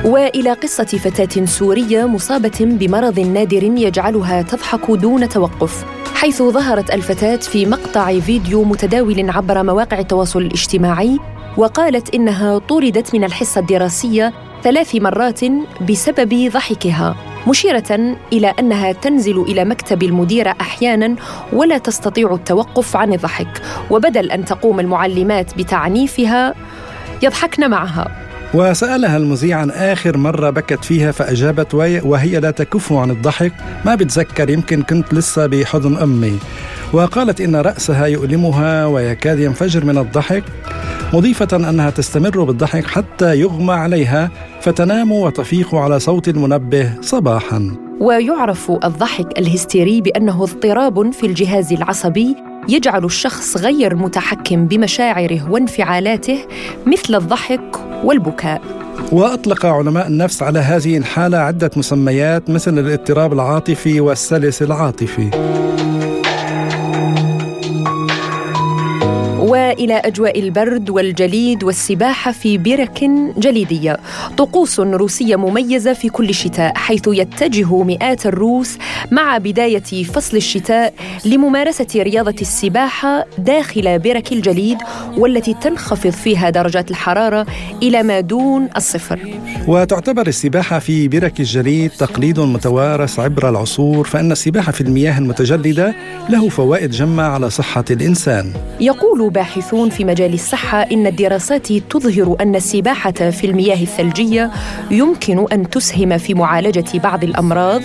وإلى 0.05 0.53
قصة 0.53 0.85
فتاة 0.85 1.45
سورية 1.45 2.07
مصابة 2.07 2.59
بمرض 2.61 3.21
نادر 3.21 3.63
يجعلها 3.63 4.43
تضحك 4.43 4.91
دون 4.91 5.29
توقف 5.29 5.85
حيث 6.15 6.43
ظهرت 6.43 6.95
الفتاة 6.95 7.37
في 7.37 7.67
مقطع 7.67 8.21
فيديو 8.21 8.65
متداول 8.65 9.31
عبر 9.31 9.63
مواقع 9.63 9.99
التواصل 9.99 10.41
الاجتماعي 10.43 11.19
وقالت 11.57 12.15
إنها 12.15 12.59
طردت 12.59 13.15
من 13.15 13.25
الحصة 13.25 13.61
الدراسية 13.61 14.33
ثلاث 14.63 14.95
مرات 14.95 15.41
بسبب 15.91 16.51
ضحكها 16.53 17.17
مشيرة 17.49 18.17
إلى 18.33 18.53
أنها 18.59 18.93
تنزل 18.93 19.41
إلى 19.43 19.65
مكتب 19.65 20.03
المديره 20.03 20.55
أحيانا 20.61 21.17
ولا 21.53 21.79
تستطيع 21.79 22.35
التوقف 22.35 22.97
عن 22.97 23.13
الضحك 23.13 23.63
وبدل 23.91 24.31
أن 24.31 24.45
تقوم 24.45 24.81
المعلمات 24.81 25.59
بتعنيفها 25.59 26.55
يضحكن 27.23 27.71
معها. 27.71 28.26
وسألها 28.57 29.17
المذيع 29.17 29.59
عن 29.59 29.71
آخر 29.71 30.17
مرة 30.17 30.51
بكت 30.51 30.85
فيها 30.85 31.13
فأجابت 31.13 31.75
وهي 31.75 32.41
لا 32.41 32.51
تكف 32.51 32.93
عن 32.93 33.11
الضحك 33.11 33.53
ما 33.85 33.95
بتذكر 33.95 34.51
يمكن 34.51 34.83
كنت 34.83 35.15
لسه 35.15 35.47
بحضن 35.47 35.97
أمي. 35.97 36.39
وقالت 36.93 37.41
إن 37.41 37.57
رأسها 37.57 38.07
يؤلمها 38.07 38.87
ويكاد 38.87 39.39
ينفجر 39.39 39.85
من 39.85 39.99
الضحك 39.99 40.45
مضيفة 41.15 41.57
أنها 41.71 41.91
تستمر 41.91 42.45
بالضحك 42.45 42.87
حتى 42.87 43.41
يغمى 43.41 43.73
عليها 43.73 44.31
فتنام 44.61 45.13
وتفيق 45.13 45.75
على 45.75 45.99
صوت 45.99 46.29
المنبه 46.29 46.93
صباحا. 47.01 47.77
ويعرف 48.01 48.71
الضحك 48.85 49.39
الهستيري 49.39 50.01
بأنه 50.01 50.43
اضطراب 50.43 51.13
في 51.13 51.27
الجهاز 51.27 51.73
العصبي 51.73 52.37
يجعل 52.69 53.05
الشخص 53.05 53.57
غير 53.57 53.97
متحكم 53.97 54.67
بمشاعره 54.67 55.51
وانفعالاته 55.51 56.39
مثل 56.87 57.15
الضحك 57.15 57.77
والبكاء. 58.05 58.63
وأطلق 59.13 59.67
علماء 59.67 60.07
النفس 60.07 60.43
على 60.43 60.59
هذه 60.59 60.97
الحالة 60.97 61.39
عدة 61.39 61.71
مسميات 61.77 62.51
مثل 62.51 62.79
الاضطراب 62.79 63.33
العاطفي 63.33 64.01
والسلس 64.01 64.63
العاطفي. 64.63 65.31
والى 69.77 69.95
أجواء 69.95 70.41
البرد 70.41 70.91
والجليد 70.91 71.65
والسباحة 71.65 72.33
في 72.33 72.59
برك 72.59 73.05
جليدية. 73.39 73.97
طقوس 74.37 74.81
روسية 74.81 75.37
مميزة 75.37 75.93
في 75.93 76.09
كل 76.09 76.35
شتاء 76.35 76.75
حيث 76.75 77.03
يتجه 77.07 77.83
مئات 77.83 78.27
الروس 78.27 78.79
مع 79.11 79.39
بداية 79.39 80.05
فصل 80.05 80.37
الشتاء 80.37 80.95
لممارسة 81.25 81.87
رياضة 81.97 82.35
السباحة 82.41 83.27
داخل 83.39 83.99
برك 83.99 84.33
الجليد 84.33 84.79
والتي 85.17 85.55
تنخفض 85.55 86.11
فيها 86.11 86.51
درجات 86.51 86.91
الحرارة 86.91 87.47
إلى 87.83 88.03
ما 88.03 88.21
دون 88.21 88.69
الصفر. 88.77 89.19
وتعتبر 89.69 90.27
السباحة 90.27 90.79
في 90.79 91.09
برك 91.09 91.41
الجليد 91.41 91.91
تقليد 91.91 92.41
متوارث 92.41 93.21
عبر 93.21 93.49
العصور 93.49 94.07
فإن 94.07 94.33
السباحة 94.33 94.73
في 94.73 94.81
المياه 94.81 95.19
المتجلدة 95.19 95.95
له 96.29 96.49
فوائد 96.49 96.91
جمة 96.91 97.23
على 97.23 97.51
صحة 97.51 97.85
الإنسان. 97.91 98.53
يقول 98.81 99.31
باحثون 99.67 99.91
في 99.91 100.05
مجال 100.05 100.35
الصحة 100.35 100.83
إن 100.83 101.07
الدراسات 101.07 101.73
تظهر 101.73 102.37
أن 102.41 102.55
السباحة 102.55 103.11
في 103.11 103.45
المياه 103.47 103.83
الثلجية 103.83 104.51
يمكن 104.91 105.47
أن 105.53 105.71
تسهم 105.71 106.19
في 106.19 106.35
معالجة 106.35 106.99
بعض 106.99 107.25
الأمراض 107.25 107.83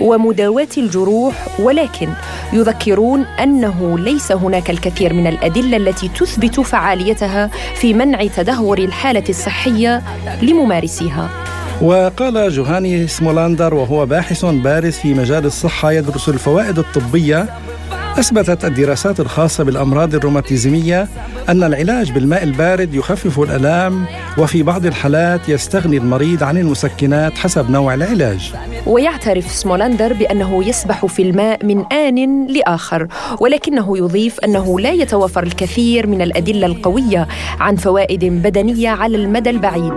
ومداواة 0.00 0.68
الجروح 0.78 1.34
ولكن 1.58 2.08
يذكرون 2.52 3.20
أنه 3.20 3.98
ليس 3.98 4.32
هناك 4.32 4.70
الكثير 4.70 5.12
من 5.12 5.26
الأدلة 5.26 5.76
التي 5.76 6.08
تثبت 6.08 6.60
فعاليتها 6.60 7.50
في 7.74 7.94
منع 7.94 8.26
تدهور 8.26 8.78
الحالة 8.78 9.24
الصحية 9.28 10.02
لممارسيها. 10.42 11.30
وقال 11.82 12.50
جوهاني 12.50 13.06
سمولاندر 13.06 13.74
وهو 13.74 14.06
باحث 14.06 14.44
بارز 14.44 14.92
في 14.92 15.14
مجال 15.14 15.46
الصحة 15.46 15.92
يدرس 15.92 16.28
الفوائد 16.28 16.78
الطبية 16.78 17.48
أثبتت 18.18 18.64
الدراسات 18.64 19.20
الخاصة 19.20 19.64
بالأمراض 19.64 20.14
الروماتيزمية 20.14 21.08
أن 21.48 21.62
العلاج 21.62 22.12
بالماء 22.12 22.42
البارد 22.42 22.94
يخفف 22.94 23.40
الآلام 23.40 24.04
وفي 24.38 24.62
بعض 24.62 24.86
الحالات 24.86 25.48
يستغني 25.48 25.96
المريض 25.96 26.42
عن 26.42 26.58
المسكنات 26.58 27.38
حسب 27.38 27.70
نوع 27.70 27.94
العلاج. 27.94 28.54
ويعترف 28.86 29.50
سمولندر 29.50 30.12
بأنه 30.12 30.64
يسبح 30.68 31.06
في 31.06 31.22
الماء 31.22 31.66
من 31.66 31.92
آن 31.92 32.46
لآخر 32.46 33.06
ولكنه 33.40 33.98
يضيف 33.98 34.40
أنه 34.40 34.80
لا 34.80 34.92
يتوفر 34.92 35.42
الكثير 35.42 36.06
من 36.06 36.22
الأدلة 36.22 36.66
القوية 36.66 37.28
عن 37.60 37.76
فوائد 37.76 38.24
بدنية 38.24 38.88
على 38.88 39.16
المدى 39.16 39.50
البعيد. 39.50 39.94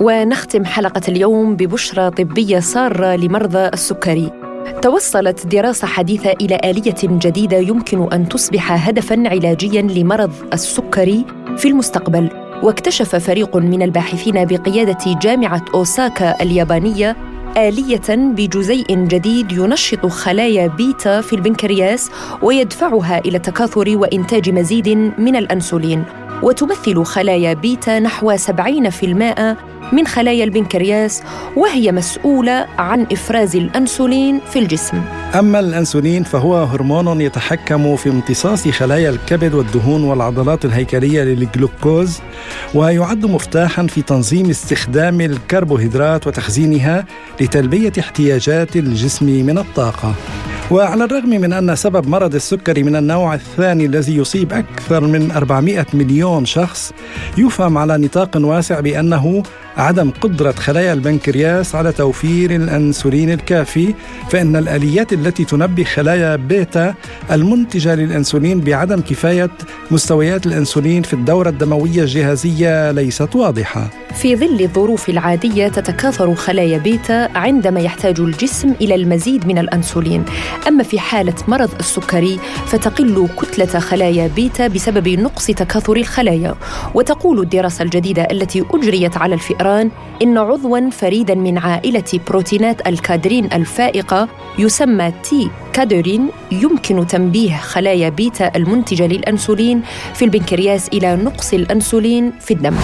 ونختم 0.00 0.64
حلقة 0.64 1.02
اليوم 1.08 1.56
ببشرى 1.56 2.10
طبية 2.10 2.60
سارة 2.60 3.16
لمرضى 3.16 3.68
السكري. 3.68 4.39
توصلت 4.82 5.46
دراسة 5.46 5.86
حديثة 5.86 6.30
إلى 6.30 6.60
آلية 6.64 6.94
جديدة 7.02 7.56
يمكن 7.56 8.12
أن 8.12 8.28
تصبح 8.28 8.88
هدفاً 8.88 9.22
علاجياً 9.26 9.82
لمرض 9.82 10.32
السكري 10.52 11.24
في 11.56 11.68
المستقبل. 11.68 12.30
واكتشف 12.62 13.16
فريق 13.16 13.56
من 13.56 13.82
الباحثين 13.82 14.44
بقيادة 14.44 15.18
جامعة 15.22 15.64
أوساكا 15.74 16.42
اليابانية 16.42 17.16
آلية 17.56 18.08
بجزيء 18.08 19.04
جديد 19.04 19.52
ينشط 19.52 20.06
خلايا 20.06 20.66
بيتا 20.66 21.20
في 21.20 21.32
البنكرياس 21.32 22.10
ويدفعها 22.42 23.18
إلى 23.18 23.36
التكاثر 23.36 23.96
وإنتاج 23.96 24.50
مزيد 24.50 24.88
من 25.18 25.36
الأنسولين. 25.36 26.04
وتمثل 26.42 27.04
خلايا 27.04 27.54
بيتا 27.54 27.98
نحو 27.98 28.36
70% 28.36 29.56
من 29.92 30.06
خلايا 30.06 30.44
البنكرياس 30.44 31.22
وهي 31.56 31.92
مسؤولة 31.92 32.66
عن 32.78 33.06
إفراز 33.12 33.56
الأنسولين 33.56 34.40
في 34.52 34.58
الجسم. 34.58 35.02
أما 35.38 35.60
الأنسولين 35.60 36.22
فهو 36.22 36.64
هرمون 36.64 37.20
يتحكم 37.20 37.96
في 37.96 38.08
امتصاص 38.08 38.68
خلايا 38.68 39.10
الكبد 39.10 39.54
والدهون 39.54 40.04
والعضلات 40.04 40.64
الهيكلية 40.64 41.22
للجلوكوز 41.22 42.20
ويعد 42.74 43.26
مفتاحا 43.26 43.86
في 43.86 44.02
تنظيم 44.02 44.50
استخدام 44.50 45.20
الكربوهيدرات 45.20 46.26
وتخزينها 46.26 47.04
لتلبية 47.40 47.92
احتياجات 47.98 48.76
الجسم 48.76 49.26
من 49.26 49.58
الطاقة. 49.58 50.14
وعلى 50.70 51.04
الرغم 51.04 51.28
من 51.28 51.52
أن 51.52 51.76
سبب 51.76 52.08
مرض 52.08 52.34
السكري 52.34 52.82
من 52.82 52.96
النوع 52.96 53.34
الثاني 53.34 53.86
الذي 53.86 54.16
يصيب 54.16 54.52
أكثر 54.52 55.06
من 55.06 55.30
400 55.30 55.86
مليون 55.94 56.44
شخص 56.44 56.92
يفهم 57.38 57.78
على 57.78 57.98
نطاق 57.98 58.30
واسع 58.36 58.80
بأنه 58.80 59.42
عدم 59.76 60.10
قدرة 60.10 60.52
خلايا 60.52 60.92
البنكرياس 60.92 61.74
على 61.74 61.92
توفير 61.92 62.50
الأنسولين 62.50 63.30
الكافي 63.30 63.94
فإن 64.30 64.56
الآليات 64.56 65.12
التي 65.12 65.44
تنبه 65.44 65.84
خلايا 65.84 66.36
بيتا 66.36 66.94
المنتجة 67.30 67.94
للأنسولين 67.94 68.60
بعدم 68.60 69.00
كفاية 69.00 69.50
مستويات 69.90 70.46
الأنسولين 70.46 71.02
في 71.02 71.14
الدورة 71.14 71.48
الدموية 71.48 72.02
الجهازية 72.02 72.90
ليست 72.90 73.36
واضحة. 73.36 73.90
في 74.14 74.36
ظل 74.36 74.60
الظروف 74.60 75.08
العادية 75.08 75.68
تتكاثر 75.68 76.34
خلايا 76.34 76.78
بيتا 76.78 77.28
عندما 77.34 77.80
يحتاج 77.80 78.20
الجسم 78.20 78.72
إلى 78.80 78.94
المزيد 78.94 79.46
من 79.46 79.58
الأنسولين. 79.58 80.24
أما 80.68 80.82
في 80.82 80.98
حالة 80.98 81.34
مرض 81.48 81.70
السكري 81.78 82.40
فتقل 82.66 83.28
كتلة 83.38 83.80
خلايا 83.80 84.26
بيتا 84.26 84.66
بسبب 84.68 85.08
نقص 85.08 85.46
تكاثر 85.46 85.96
الخلايا. 85.96 86.54
وتقول 86.94 87.40
الدراسة 87.40 87.82
الجديدة 87.82 88.22
التي 88.30 88.64
أجريت 88.70 89.16
على 89.16 89.34
الفئران 89.34 89.90
إن 90.22 90.38
عضوا 90.38 90.90
فريدا 90.90 91.34
من 91.34 91.58
عائلة 91.58 92.20
بروتينات 92.28 92.88
الكادرين 92.88 93.52
الفائقة 93.52 94.28
يسمى 94.58 95.12
تي 95.22 95.50
كادرين 95.72 96.28
يمكنه 96.52 97.06
تنبيه 97.06 97.56
خلايا 97.56 98.08
بيتا 98.08 98.56
المنتجة 98.56 99.06
للأنسولين 99.06 99.82
في 100.14 100.24
البنكرياس 100.24 100.88
إلى 100.88 101.16
نقص 101.16 101.52
الأنسولين 101.52 102.32
في 102.40 102.54
الدم. 102.54 102.76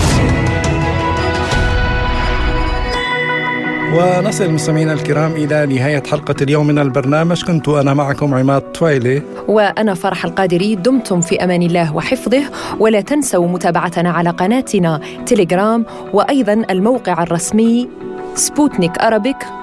ونصل 3.95 4.51
مستمعينا 4.51 4.93
الكرام 4.93 5.33
إلى 5.33 5.67
نهاية 5.67 6.03
حلقة 6.11 6.35
اليوم 6.41 6.67
من 6.67 6.79
البرنامج. 6.79 7.45
كنت 7.45 7.69
أنا 7.69 7.95
معكم 7.95 8.35
عماد 8.35 8.61
طويلي. 8.61 9.23
وأنا 9.49 9.95
فرح 9.95 10.25
القادري 10.25 10.75
دمتم 10.75 11.21
في 11.21 11.45
أمان 11.45 11.63
الله 11.63 11.97
وحفظه 11.97 12.43
ولا 12.79 13.01
تنسوا 13.01 13.49
متابعتنا 13.49 14.11
على 14.11 14.31
قناتنا 14.31 15.01
تليجرام 15.27 15.87
وأيضا 16.13 16.53
الموقع 16.71 17.23
الرسمي 17.23 17.89
سبوتنيك 18.35 18.93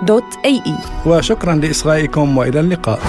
دوت 0.03 0.23
إي. 0.45 0.61
وشكرا 1.05 1.55
لإصغائكم 1.55 2.37
وإلى 2.37 2.59
اللقاء. 2.59 2.99